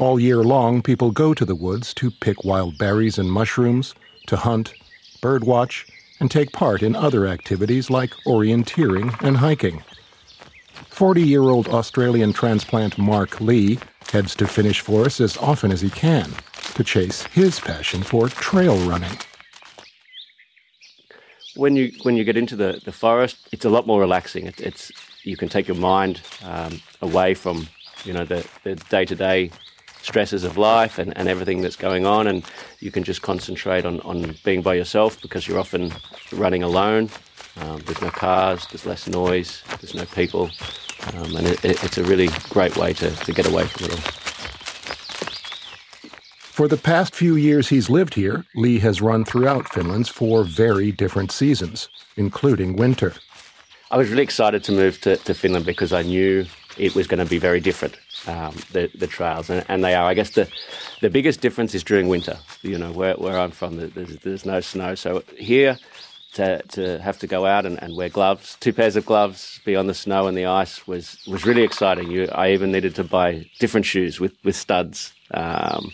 All 0.00 0.18
year 0.18 0.42
long, 0.42 0.82
people 0.82 1.12
go 1.12 1.34
to 1.34 1.44
the 1.44 1.54
woods 1.54 1.94
to 1.94 2.10
pick 2.10 2.42
wild 2.42 2.76
berries 2.78 3.16
and 3.16 3.30
mushrooms, 3.30 3.94
to 4.26 4.36
hunt, 4.36 4.74
birdwatch, 5.22 5.88
and 6.18 6.28
take 6.28 6.50
part 6.50 6.82
in 6.82 6.96
other 6.96 7.28
activities 7.28 7.90
like 7.90 8.10
orienteering 8.26 9.14
and 9.22 9.36
hiking. 9.36 9.84
40 10.72 11.22
year 11.22 11.42
old 11.42 11.68
Australian 11.68 12.32
transplant 12.32 12.98
Mark 12.98 13.40
Lee 13.40 13.78
heads 14.10 14.34
to 14.34 14.48
Finnish 14.48 14.80
forests 14.80 15.20
as 15.20 15.36
often 15.36 15.70
as 15.70 15.80
he 15.80 15.90
can 15.90 16.28
to 16.74 16.82
chase 16.82 17.22
his 17.26 17.60
passion 17.60 18.02
for 18.02 18.28
trail 18.28 18.76
running. 18.88 19.16
When 21.54 21.76
you 21.76 21.92
when 22.02 22.16
you 22.16 22.24
get 22.24 22.36
into 22.36 22.56
the, 22.56 22.80
the 22.84 22.90
forest, 22.90 23.48
it's 23.52 23.64
a 23.64 23.70
lot 23.70 23.86
more 23.86 24.00
relaxing. 24.00 24.46
It, 24.46 24.60
it's 24.60 24.90
you 25.22 25.36
can 25.36 25.48
take 25.48 25.68
your 25.68 25.76
mind 25.76 26.20
um, 26.44 26.82
away 27.00 27.34
from 27.34 27.68
you 28.04 28.12
know 28.12 28.24
the 28.24 28.44
the 28.64 28.74
day 28.74 29.04
to 29.04 29.14
day 29.14 29.52
stresses 30.04 30.44
of 30.44 30.56
life 30.56 30.98
and, 30.98 31.16
and 31.16 31.28
everything 31.28 31.62
that's 31.62 31.76
going 31.76 32.04
on 32.04 32.26
and 32.26 32.44
you 32.80 32.90
can 32.90 33.02
just 33.04 33.22
concentrate 33.22 33.86
on, 33.86 34.00
on 34.00 34.34
being 34.44 34.60
by 34.60 34.74
yourself 34.74 35.20
because 35.22 35.48
you're 35.48 35.58
often 35.58 35.92
running 36.32 36.62
alone 36.62 37.08
um, 37.60 37.80
there's 37.86 38.02
no 38.02 38.10
cars 38.10 38.66
there's 38.70 38.84
less 38.84 39.08
noise 39.08 39.62
there's 39.80 39.94
no 39.94 40.04
people 40.06 40.50
um, 41.12 41.36
and 41.36 41.46
it, 41.46 41.64
it, 41.64 41.82
it's 41.84 41.98
a 41.98 42.04
really 42.04 42.28
great 42.50 42.76
way 42.76 42.92
to, 42.92 43.10
to 43.10 43.32
get 43.32 43.46
away 43.46 43.64
from 43.64 43.86
it 43.86 43.92
all. 43.92 44.24
For 46.54 46.68
the 46.68 46.76
past 46.76 47.14
few 47.14 47.34
years 47.34 47.68
he's 47.68 47.90
lived 47.90 48.14
here, 48.14 48.44
Lee 48.54 48.78
has 48.78 49.02
run 49.02 49.24
throughout 49.24 49.68
Finland's 49.70 50.08
four 50.08 50.44
very 50.44 50.92
different 50.92 51.32
seasons, 51.32 51.88
including 52.16 52.76
winter. 52.76 53.14
I 53.90 53.96
was 53.96 54.08
really 54.08 54.22
excited 54.22 54.62
to 54.64 54.72
move 54.72 55.00
to, 55.00 55.16
to 55.16 55.34
Finland 55.34 55.66
because 55.66 55.92
I 55.92 56.02
knew 56.02 56.46
it 56.78 56.94
was 56.94 57.06
going 57.06 57.18
to 57.18 57.28
be 57.28 57.38
very 57.38 57.60
different, 57.60 57.98
um, 58.26 58.54
the, 58.72 58.90
the 58.94 59.06
trails, 59.06 59.50
and, 59.50 59.64
and, 59.68 59.84
they 59.84 59.94
are. 59.94 60.08
I 60.08 60.14
guess 60.14 60.30
the, 60.30 60.48
the 61.00 61.10
biggest 61.10 61.40
difference 61.40 61.74
is 61.74 61.84
during 61.84 62.08
winter. 62.08 62.38
You 62.62 62.78
know, 62.78 62.92
where, 62.92 63.14
where 63.14 63.38
I'm 63.38 63.50
from, 63.50 63.76
there's, 63.76 64.16
there's 64.18 64.46
no 64.46 64.60
snow. 64.60 64.94
So 64.94 65.22
here, 65.36 65.78
to, 66.34 66.62
to 66.62 67.00
have 67.00 67.18
to 67.18 67.26
go 67.26 67.46
out 67.46 67.64
and, 67.64 67.80
and, 67.82 67.96
wear 67.96 68.08
gloves, 68.08 68.56
two 68.60 68.72
pairs 68.72 68.96
of 68.96 69.06
gloves, 69.06 69.60
be 69.64 69.76
on 69.76 69.86
the 69.86 69.94
snow 69.94 70.26
and 70.26 70.36
the 70.36 70.46
ice 70.46 70.86
was, 70.86 71.18
was 71.26 71.46
really 71.46 71.62
exciting. 71.62 72.10
You, 72.10 72.28
I 72.32 72.52
even 72.52 72.72
needed 72.72 72.94
to 72.96 73.04
buy 73.04 73.48
different 73.60 73.86
shoes 73.86 74.20
with, 74.20 74.32
with 74.44 74.56
studs. 74.56 75.12
Um, 75.30 75.92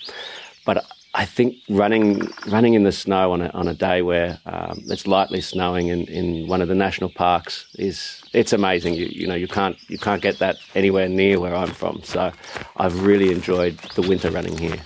but 0.65 0.85
I 1.15 1.25
think 1.25 1.57
running 1.69 2.29
running 2.47 2.75
in 2.75 2.85
the 2.85 2.93
snow 2.93 3.33
on 3.33 3.43
a, 3.43 3.49
on 3.49 3.67
a 3.67 3.75
day 3.75 4.03
where 4.03 4.39
um, 4.47 4.81
it's 4.87 5.09
lightly 5.09 5.41
snowing 5.41 5.89
in, 5.89 6.05
in 6.07 6.47
one 6.47 6.63
of 6.63 6.69
the 6.69 6.75
national 6.75 7.11
parks 7.11 7.67
is 7.79 8.23
it's 8.33 8.53
amazing. 8.53 8.95
You, 8.95 9.07
you 9.07 9.27
know 9.27 9.35
you 9.35 9.49
can't 9.49 9.77
you 9.91 9.99
can't 9.99 10.23
get 10.23 10.39
that 10.39 10.57
anywhere 10.75 11.09
near 11.09 11.41
where 11.41 11.57
I'm 11.57 11.73
from. 11.73 12.03
So 12.05 12.31
I've 12.77 13.05
really 13.05 13.33
enjoyed 13.33 13.77
the 13.97 14.03
winter 14.03 14.31
running 14.31 14.57
here. 14.57 14.81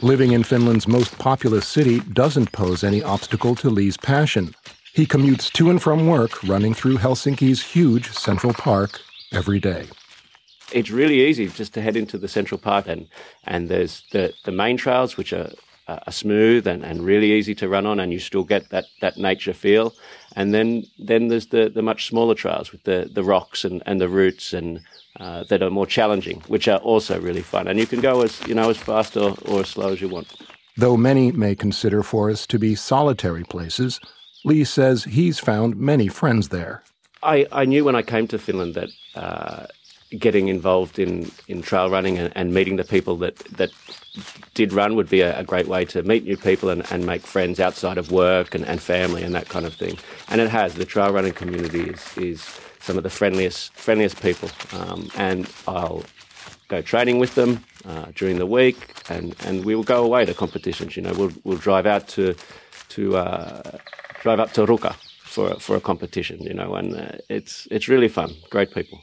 Living 0.00 0.32
in 0.32 0.42
Finland's 0.42 0.88
most 0.88 1.18
populous 1.18 1.68
city 1.68 2.00
doesn't 2.12 2.52
pose 2.52 2.82
any 2.82 3.02
obstacle 3.02 3.54
to 3.56 3.68
Lee's 3.68 3.96
passion. 3.96 4.54
He 4.94 5.06
commutes 5.06 5.52
to 5.52 5.68
and 5.68 5.82
from 5.82 6.06
work 6.06 6.42
running 6.44 6.72
through 6.72 6.96
Helsinki's 6.96 7.62
huge 7.62 8.10
Central 8.12 8.54
Park 8.54 9.00
every 9.32 9.60
day 9.60 9.86
it's 10.72 10.90
really 10.90 11.26
easy 11.26 11.48
just 11.48 11.74
to 11.74 11.80
head 11.80 11.96
into 11.96 12.18
the 12.18 12.28
Central 12.28 12.58
Park 12.58 12.86
and 12.88 13.08
and 13.44 13.68
there's 13.68 14.02
the 14.12 14.32
the 14.44 14.52
main 14.52 14.76
trails 14.76 15.16
which 15.16 15.32
are 15.32 15.50
are 15.88 16.12
smooth 16.12 16.66
and, 16.66 16.84
and 16.84 17.04
really 17.04 17.32
easy 17.32 17.54
to 17.54 17.68
run 17.68 17.86
on 17.86 18.00
and 18.00 18.12
you 18.12 18.18
still 18.18 18.42
get 18.42 18.70
that, 18.70 18.86
that 19.00 19.16
nature 19.16 19.52
feel. 19.52 19.94
And 20.34 20.52
then 20.52 20.84
then 20.98 21.28
there's 21.28 21.46
the, 21.46 21.70
the 21.72 21.82
much 21.82 22.08
smaller 22.08 22.34
trails 22.34 22.72
with 22.72 22.82
the, 22.82 23.08
the 23.12 23.22
rocks 23.22 23.64
and, 23.64 23.82
and 23.86 24.00
the 24.00 24.08
roots 24.08 24.52
and 24.52 24.80
uh, 25.20 25.44
that 25.44 25.62
are 25.62 25.70
more 25.70 25.86
challenging 25.86 26.42
which 26.48 26.68
are 26.68 26.78
also 26.78 27.20
really 27.20 27.42
fun. 27.42 27.68
And 27.68 27.78
you 27.78 27.86
can 27.86 28.00
go 28.00 28.22
as 28.22 28.46
you 28.46 28.54
know 28.54 28.68
as 28.68 28.76
fast 28.76 29.16
or, 29.16 29.36
or 29.46 29.60
as 29.60 29.68
slow 29.68 29.92
as 29.92 30.00
you 30.00 30.08
want. 30.08 30.34
Though 30.76 30.96
many 30.96 31.32
may 31.32 31.54
consider 31.54 32.02
forests 32.02 32.46
to 32.48 32.58
be 32.58 32.74
solitary 32.74 33.44
places 33.44 34.00
lee 34.44 34.64
says 34.64 35.04
he's 35.04 35.38
found 35.38 35.76
many 35.76 36.08
friends 36.08 36.48
there. 36.48 36.82
I, 37.22 37.46
I 37.50 37.64
knew 37.64 37.84
when 37.84 37.96
I 37.96 38.02
came 38.02 38.28
to 38.28 38.38
Finland 38.38 38.74
that 38.74 38.88
uh, 39.14 39.66
getting 40.10 40.48
involved 40.48 40.98
in, 40.98 41.30
in 41.48 41.62
trail 41.62 41.90
running 41.90 42.18
and, 42.18 42.32
and 42.36 42.54
meeting 42.54 42.76
the 42.76 42.84
people 42.84 43.16
that, 43.16 43.36
that 43.56 43.70
did 44.54 44.72
run 44.72 44.94
would 44.94 45.08
be 45.08 45.20
a, 45.20 45.38
a, 45.38 45.44
great 45.44 45.66
way 45.66 45.84
to 45.84 46.02
meet 46.02 46.24
new 46.24 46.36
people 46.36 46.68
and, 46.68 46.84
and 46.90 47.04
make 47.04 47.22
friends 47.22 47.58
outside 47.58 47.98
of 47.98 48.12
work 48.12 48.54
and, 48.54 48.64
and 48.66 48.80
family 48.80 49.22
and 49.22 49.34
that 49.34 49.48
kind 49.48 49.66
of 49.66 49.74
thing. 49.74 49.98
And 50.28 50.40
it 50.40 50.48
has. 50.48 50.74
The 50.74 50.84
trail 50.84 51.12
running 51.12 51.32
community 51.32 51.90
is, 51.90 52.16
is 52.16 52.60
some 52.80 52.96
of 52.96 53.02
the 53.02 53.10
friendliest 53.10 53.72
friendliest 53.74 54.22
people. 54.22 54.48
Um, 54.72 55.10
and 55.16 55.50
I'll 55.66 56.04
go 56.68 56.82
training 56.82 57.18
with 57.18 57.34
them 57.34 57.64
uh, 57.84 58.06
during 58.14 58.38
the 58.38 58.46
week, 58.46 58.76
and, 59.08 59.34
and 59.44 59.64
we 59.64 59.74
will 59.74 59.82
go 59.82 60.04
away 60.04 60.24
to 60.24 60.34
competitions. 60.34 60.96
You 60.96 61.02
know, 61.02 61.12
we'll 61.14 61.32
we'll 61.44 61.58
drive 61.58 61.86
out 61.86 62.08
to 62.08 62.34
to 62.90 63.16
uh, 63.16 63.78
drive 64.20 64.40
up 64.40 64.52
to 64.52 64.66
Ruka 64.66 64.94
for 65.24 65.54
for 65.58 65.76
a 65.76 65.80
competition. 65.80 66.42
You 66.42 66.54
know, 66.54 66.74
and 66.76 66.94
uh, 66.94 67.18
it's 67.28 67.66
it's 67.70 67.88
really 67.88 68.08
fun. 68.08 68.34
Great 68.50 68.72
people. 68.72 69.00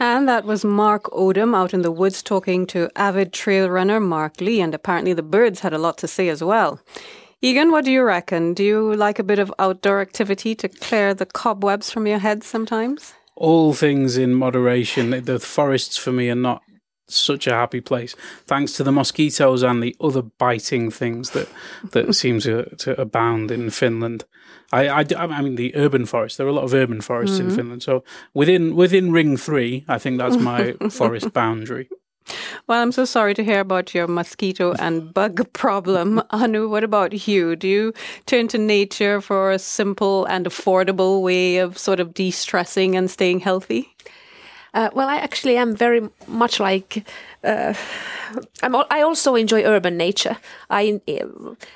And 0.00 0.28
that 0.28 0.44
was 0.44 0.64
Mark 0.64 1.04
Odom 1.10 1.56
out 1.56 1.74
in 1.74 1.82
the 1.82 1.90
woods 1.90 2.22
talking 2.22 2.66
to 2.66 2.88
avid 2.94 3.32
trail 3.32 3.68
runner 3.68 3.98
Mark 3.98 4.40
Lee, 4.40 4.60
and 4.60 4.72
apparently 4.72 5.12
the 5.12 5.22
birds 5.24 5.60
had 5.60 5.72
a 5.72 5.78
lot 5.78 5.98
to 5.98 6.08
say 6.08 6.28
as 6.28 6.42
well. 6.42 6.80
Egan, 7.42 7.72
what 7.72 7.84
do 7.84 7.90
you 7.90 8.02
reckon? 8.02 8.54
Do 8.54 8.62
you 8.64 8.94
like 8.94 9.18
a 9.18 9.24
bit 9.24 9.38
of 9.38 9.52
outdoor 9.58 10.00
activity 10.00 10.54
to 10.56 10.68
clear 10.68 11.14
the 11.14 11.26
cobwebs 11.26 11.90
from 11.90 12.06
your 12.06 12.18
head 12.18 12.44
sometimes? 12.44 13.14
All 13.34 13.72
things 13.72 14.16
in 14.16 14.34
moderation. 14.34 15.10
The 15.24 15.38
forests 15.38 15.96
for 15.96 16.12
me 16.12 16.30
are 16.30 16.34
not 16.34 16.62
such 17.08 17.46
a 17.46 17.52
happy 17.52 17.80
place, 17.80 18.14
thanks 18.46 18.72
to 18.74 18.84
the 18.84 18.92
mosquitoes 18.92 19.62
and 19.62 19.82
the 19.82 19.96
other 20.00 20.22
biting 20.22 20.90
things 20.90 21.30
that 21.30 21.48
that 21.92 22.14
seem 22.20 22.40
to, 22.40 22.64
to 22.76 23.00
abound 23.00 23.50
in 23.50 23.70
Finland. 23.70 24.24
I, 24.70 24.88
I, 24.88 25.04
I 25.16 25.40
mean 25.40 25.56
the 25.56 25.74
urban 25.76 26.04
forest. 26.04 26.36
There 26.36 26.46
are 26.46 26.50
a 26.50 26.54
lot 26.54 26.64
of 26.64 26.74
urban 26.74 27.00
forests 27.00 27.38
mm-hmm. 27.38 27.50
in 27.50 27.56
Finland. 27.56 27.82
So 27.82 28.04
within 28.34 28.76
within 28.76 29.12
Ring 29.12 29.36
Three, 29.36 29.84
I 29.88 29.98
think 29.98 30.18
that's 30.18 30.36
my 30.36 30.72
forest 30.90 31.32
boundary. 31.32 31.88
Well, 32.66 32.82
I'm 32.82 32.92
so 32.92 33.04
sorry 33.04 33.34
to 33.34 33.44
hear 33.44 33.60
about 33.60 33.94
your 33.94 34.06
mosquito 34.06 34.74
and 34.78 35.12
bug 35.14 35.50
problem. 35.52 36.22
Anu, 36.30 36.68
what 36.68 36.84
about 36.84 37.26
you? 37.26 37.56
Do 37.56 37.66
you 37.68 37.94
turn 38.26 38.48
to 38.48 38.58
nature 38.58 39.20
for 39.20 39.50
a 39.50 39.58
simple 39.58 40.26
and 40.26 40.46
affordable 40.46 41.22
way 41.22 41.58
of 41.58 41.78
sort 41.78 42.00
of 42.00 42.12
de 42.12 42.30
stressing 42.30 42.96
and 42.96 43.10
staying 43.10 43.40
healthy? 43.40 43.94
Uh, 44.74 44.90
well, 44.92 45.08
I 45.08 45.16
actually 45.16 45.56
am 45.56 45.74
very 45.74 46.08
much 46.26 46.60
like. 46.60 47.06
Uh, 47.42 47.74
I'm, 48.62 48.76
I 48.76 49.02
also 49.02 49.34
enjoy 49.34 49.62
urban 49.62 49.96
nature. 49.96 50.36
I 50.70 51.00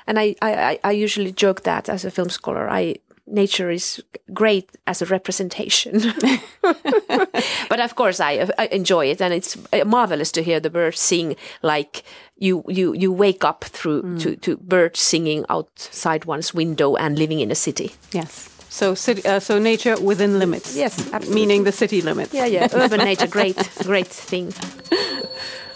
and 0.07 0.19
I, 0.19 0.35
I, 0.41 0.79
I 0.83 0.91
usually 0.91 1.31
joke 1.31 1.63
that 1.63 1.89
as 1.89 2.05
a 2.05 2.11
film 2.11 2.29
scholar, 2.29 2.69
I 2.69 2.95
nature 3.25 3.69
is 3.69 4.03
great 4.33 4.69
as 4.85 5.01
a 5.01 5.05
representation. 5.05 6.01
but 6.61 7.79
of 7.79 7.95
course, 7.95 8.19
I, 8.19 8.49
I, 8.57 8.67
enjoy 8.67 9.07
it, 9.07 9.21
and 9.21 9.33
it's 9.33 9.57
marvelous 9.85 10.31
to 10.33 10.43
hear 10.43 10.59
the 10.59 10.69
birds 10.69 10.99
sing. 10.99 11.35
Like 11.61 12.03
you, 12.37 12.63
you, 12.67 12.93
you 12.93 13.11
wake 13.11 13.43
up 13.43 13.63
through 13.63 14.03
mm. 14.03 14.21
to, 14.21 14.35
to 14.37 14.57
birds 14.57 14.99
singing 14.99 15.45
outside 15.49 16.25
one's 16.25 16.53
window 16.53 16.95
and 16.95 17.17
living 17.17 17.39
in 17.39 17.51
a 17.51 17.55
city. 17.55 17.93
Yes. 18.11 18.49
So, 18.73 18.95
city, 18.95 19.23
uh, 19.23 19.39
so 19.39 19.59
nature 19.59 20.01
within 20.01 20.39
limits. 20.39 20.75
Yes, 20.75 20.97
absolutely. 21.13 21.35
meaning 21.35 21.63
the 21.63 21.71
city 21.71 22.01
limits. 22.01 22.33
Yeah, 22.33 22.47
yeah. 22.47 22.67
Urban 22.73 23.01
nature, 23.05 23.27
great, 23.27 23.55
great 23.83 24.07
thing. 24.07 24.51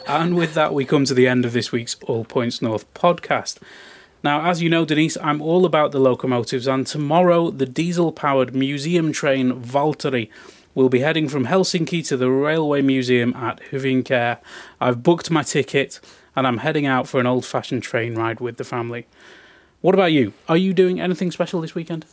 And 0.07 0.36
with 0.38 0.53
that, 0.53 0.73
we 0.73 0.86
come 0.86 1.03
to 1.03 1.13
the 1.13 1.27
end 1.27 1.43
of 1.43 1.51
this 1.51 1.73
week's 1.73 1.97
All 2.07 2.23
Points 2.23 2.62
North 2.62 2.91
podcast. 2.93 3.57
Now, 4.23 4.49
as 4.49 4.62
you 4.62 4.69
know, 4.69 4.86
Denise, 4.86 5.17
I'm 5.21 5.41
all 5.41 5.65
about 5.65 5.91
the 5.91 5.99
locomotives, 5.99 6.65
and 6.65 6.88
tomorrow 6.88 7.51
the 7.51 7.65
diesel 7.65 8.13
powered 8.13 8.55
museum 8.55 9.12
train 9.12 9.62
Valtteri 9.62 10.29
will 10.73 10.88
be 10.88 11.01
heading 11.01 11.27
from 11.27 11.45
Helsinki 11.45 12.07
to 12.07 12.15
the 12.15 12.31
Railway 12.31 12.81
Museum 12.81 13.33
at 13.36 13.60
Hyvinkää. 13.69 14.38
I've 14.79 15.03
booked 15.03 15.29
my 15.29 15.43
ticket 15.43 15.99
and 16.38 16.47
I'm 16.47 16.60
heading 16.60 16.88
out 16.88 17.07
for 17.07 17.19
an 17.19 17.27
old 17.27 17.45
fashioned 17.45 17.83
train 17.83 18.15
ride 18.15 18.39
with 18.39 18.55
the 18.55 18.63
family. 18.63 19.05
What 19.81 19.93
about 19.93 20.13
you? 20.13 20.33
Are 20.47 20.57
you 20.57 20.73
doing 20.73 21.01
anything 21.01 21.31
special 21.31 21.62
this 21.62 21.75
weekend? 21.75 22.05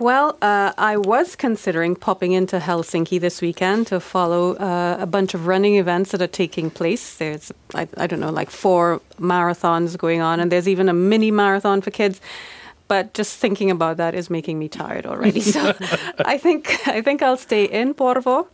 Well, 0.00 0.36
uh, 0.42 0.72
I 0.76 0.96
was 0.96 1.36
considering 1.36 1.94
popping 1.94 2.32
into 2.32 2.58
Helsinki 2.58 3.20
this 3.20 3.40
weekend 3.40 3.86
to 3.88 4.00
follow 4.00 4.56
uh, 4.56 4.96
a 4.98 5.06
bunch 5.06 5.34
of 5.34 5.46
running 5.46 5.76
events 5.76 6.10
that 6.10 6.20
are 6.20 6.26
taking 6.26 6.70
place. 6.70 7.16
There's, 7.16 7.52
I, 7.74 7.86
I, 7.96 8.08
don't 8.08 8.18
know, 8.18 8.32
like 8.32 8.50
four 8.50 9.00
marathons 9.20 9.96
going 9.96 10.20
on, 10.20 10.40
and 10.40 10.50
there's 10.50 10.68
even 10.68 10.88
a 10.88 10.92
mini 10.92 11.30
marathon 11.30 11.80
for 11.80 11.92
kids. 11.92 12.20
But 12.88 13.14
just 13.14 13.38
thinking 13.38 13.70
about 13.70 13.96
that 13.96 14.14
is 14.14 14.28
making 14.28 14.58
me 14.58 14.68
tired 14.68 15.06
already. 15.06 15.40
So 15.40 15.60
I 16.24 16.36
think 16.38 16.86
I 16.86 17.00
think 17.00 17.22
I'll 17.22 17.38
stay 17.38 17.64
in 17.64 17.94
Porvoo 17.94 18.46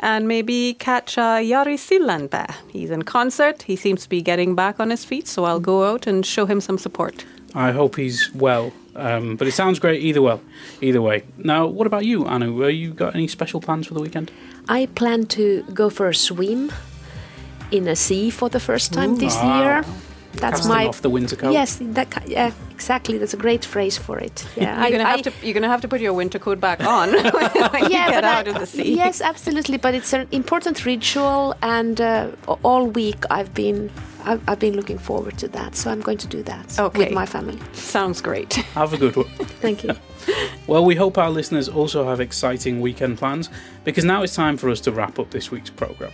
and 0.00 0.28
maybe 0.28 0.74
catch 0.74 1.16
uh, 1.16 1.38
Jari 1.40 1.78
Sillanpää. 1.78 2.54
He's 2.68 2.90
in 2.90 3.02
concert. 3.02 3.62
He 3.62 3.76
seems 3.76 4.02
to 4.02 4.08
be 4.08 4.20
getting 4.20 4.54
back 4.54 4.78
on 4.78 4.90
his 4.90 5.06
feet, 5.06 5.26
so 5.26 5.44
I'll 5.44 5.60
go 5.60 5.84
out 5.84 6.06
and 6.06 6.26
show 6.26 6.44
him 6.44 6.60
some 6.60 6.76
support. 6.76 7.24
I 7.54 7.72
hope 7.72 7.96
he's 7.96 8.30
well. 8.34 8.72
Um, 8.98 9.36
but 9.36 9.46
it 9.46 9.52
sounds 9.52 9.78
great 9.78 10.02
either 10.02 10.20
way. 10.20 10.40
Either 10.80 11.00
way. 11.00 11.22
Now, 11.36 11.66
what 11.66 11.86
about 11.86 12.04
you, 12.04 12.26
Anu? 12.26 12.60
Have 12.60 12.72
you 12.72 12.92
got 12.92 13.14
any 13.14 13.28
special 13.28 13.60
plans 13.60 13.86
for 13.86 13.94
the 13.94 14.00
weekend? 14.00 14.30
I 14.68 14.86
plan 14.86 15.26
to 15.26 15.62
go 15.72 15.88
for 15.88 16.08
a 16.08 16.14
swim 16.14 16.72
in 17.70 17.86
a 17.88 17.96
sea 17.96 18.30
for 18.30 18.48
the 18.48 18.60
first 18.60 18.92
time 18.92 19.12
Ooh, 19.12 19.18
this 19.18 19.36
ah, 19.36 19.62
year. 19.62 19.84
That's 20.32 20.66
my 20.66 20.86
off 20.86 21.02
the 21.02 21.10
winter 21.10 21.36
coat. 21.36 21.52
Yes, 21.52 21.78
that 21.80 22.28
yeah, 22.28 22.52
exactly. 22.70 23.18
That's 23.18 23.34
a 23.34 23.36
great 23.36 23.64
phrase 23.64 23.98
for 23.98 24.18
it. 24.18 24.46
Yeah, 24.56 24.82
you're 24.82 24.98
gonna 24.98 25.08
I, 25.08 25.16
have 25.16 25.22
to 25.22 25.32
you're 25.42 25.54
gonna 25.54 25.68
have 25.68 25.80
to 25.80 25.88
put 25.88 26.00
your 26.00 26.12
winter 26.12 26.38
coat 26.38 26.60
back 26.60 26.80
on 26.84 27.12
when 27.12 27.22
yeah, 27.90 28.06
you 28.06 28.12
get 28.12 28.24
out 28.24 28.46
I, 28.46 28.50
of 28.50 28.58
the 28.58 28.66
sea. 28.66 28.94
Yes, 28.94 29.20
absolutely. 29.20 29.78
But 29.78 29.94
it's 29.94 30.12
an 30.12 30.28
important 30.30 30.84
ritual, 30.84 31.54
and 31.62 32.00
uh, 32.00 32.28
all 32.62 32.86
week 32.86 33.24
I've 33.30 33.52
been 33.54 33.90
I've, 34.28 34.46
I've, 34.46 34.58
been 34.58 34.76
looking 34.76 34.98
forward 34.98 35.38
to 35.38 35.48
that, 35.48 35.74
so 35.74 35.90
I'm 35.90 36.02
going 36.02 36.18
to 36.18 36.26
do 36.26 36.42
that 36.42 36.78
okay. 36.78 36.98
with 36.98 37.12
my 37.12 37.24
family. 37.24 37.58
Sounds 37.72 38.20
great. 38.20 38.52
Have 38.74 38.92
a 38.92 38.98
good 38.98 39.16
one. 39.16 39.26
Thank 39.62 39.84
you. 39.84 39.94
well, 40.66 40.84
we 40.84 40.94
hope 40.94 41.16
our 41.16 41.30
listeners 41.30 41.66
also 41.66 42.06
have 42.06 42.20
exciting 42.20 42.82
weekend 42.82 43.16
plans 43.16 43.48
because 43.84 44.04
now 44.04 44.22
it's 44.22 44.34
time 44.34 44.58
for 44.58 44.68
us 44.68 44.80
to 44.82 44.92
wrap 44.92 45.18
up 45.18 45.30
this 45.30 45.50
week's 45.50 45.70
programme. 45.70 46.12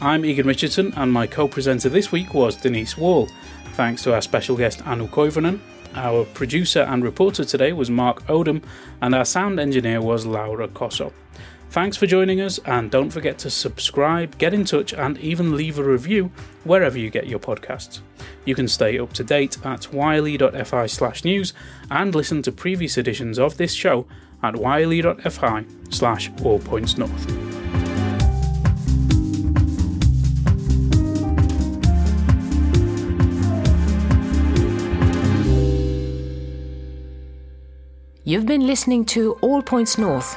I'm 0.00 0.24
Egan 0.24 0.46
Richardson, 0.46 0.94
and 0.96 1.12
my 1.12 1.26
co 1.26 1.46
presenter 1.46 1.90
this 1.90 2.10
week 2.10 2.32
was 2.32 2.56
Denise 2.56 2.96
Wall. 2.96 3.28
Thanks 3.74 4.02
to 4.04 4.14
our 4.14 4.22
special 4.22 4.56
guest 4.56 4.86
Anu 4.86 5.06
Koivunen. 5.08 5.60
Our 5.94 6.24
producer 6.24 6.80
and 6.80 7.04
reporter 7.04 7.44
today 7.44 7.74
was 7.74 7.90
Mark 7.90 8.26
Odom, 8.26 8.62
and 9.02 9.14
our 9.14 9.26
sound 9.26 9.60
engineer 9.60 10.00
was 10.00 10.24
Laura 10.24 10.66
Cosso. 10.66 11.12
Thanks 11.70 11.96
for 11.96 12.06
joining 12.06 12.40
us, 12.40 12.58
and 12.66 12.90
don't 12.90 13.10
forget 13.10 13.38
to 13.38 13.48
subscribe, 13.48 14.36
get 14.38 14.52
in 14.52 14.64
touch, 14.64 14.92
and 14.92 15.16
even 15.18 15.56
leave 15.56 15.78
a 15.78 15.84
review 15.84 16.32
wherever 16.64 16.98
you 16.98 17.10
get 17.10 17.28
your 17.28 17.38
podcasts. 17.38 18.00
You 18.44 18.56
can 18.56 18.66
stay 18.66 18.98
up 18.98 19.12
to 19.12 19.22
date 19.22 19.56
at 19.64 19.92
yle.fi 19.94 20.86
slash 20.86 21.24
news 21.24 21.52
and 21.88 22.12
listen 22.12 22.42
to 22.42 22.50
previous 22.50 22.98
editions 22.98 23.38
of 23.38 23.56
this 23.56 23.72
show 23.72 24.04
at 24.42 24.56
yle.fi 24.56 25.64
slash 25.90 26.30
all 26.42 26.58
points 26.58 26.98
north. 26.98 27.26
You've 38.24 38.46
been 38.46 38.66
listening 38.66 39.04
to 39.06 39.32
All 39.40 39.62
Points 39.62 39.98
North, 39.98 40.36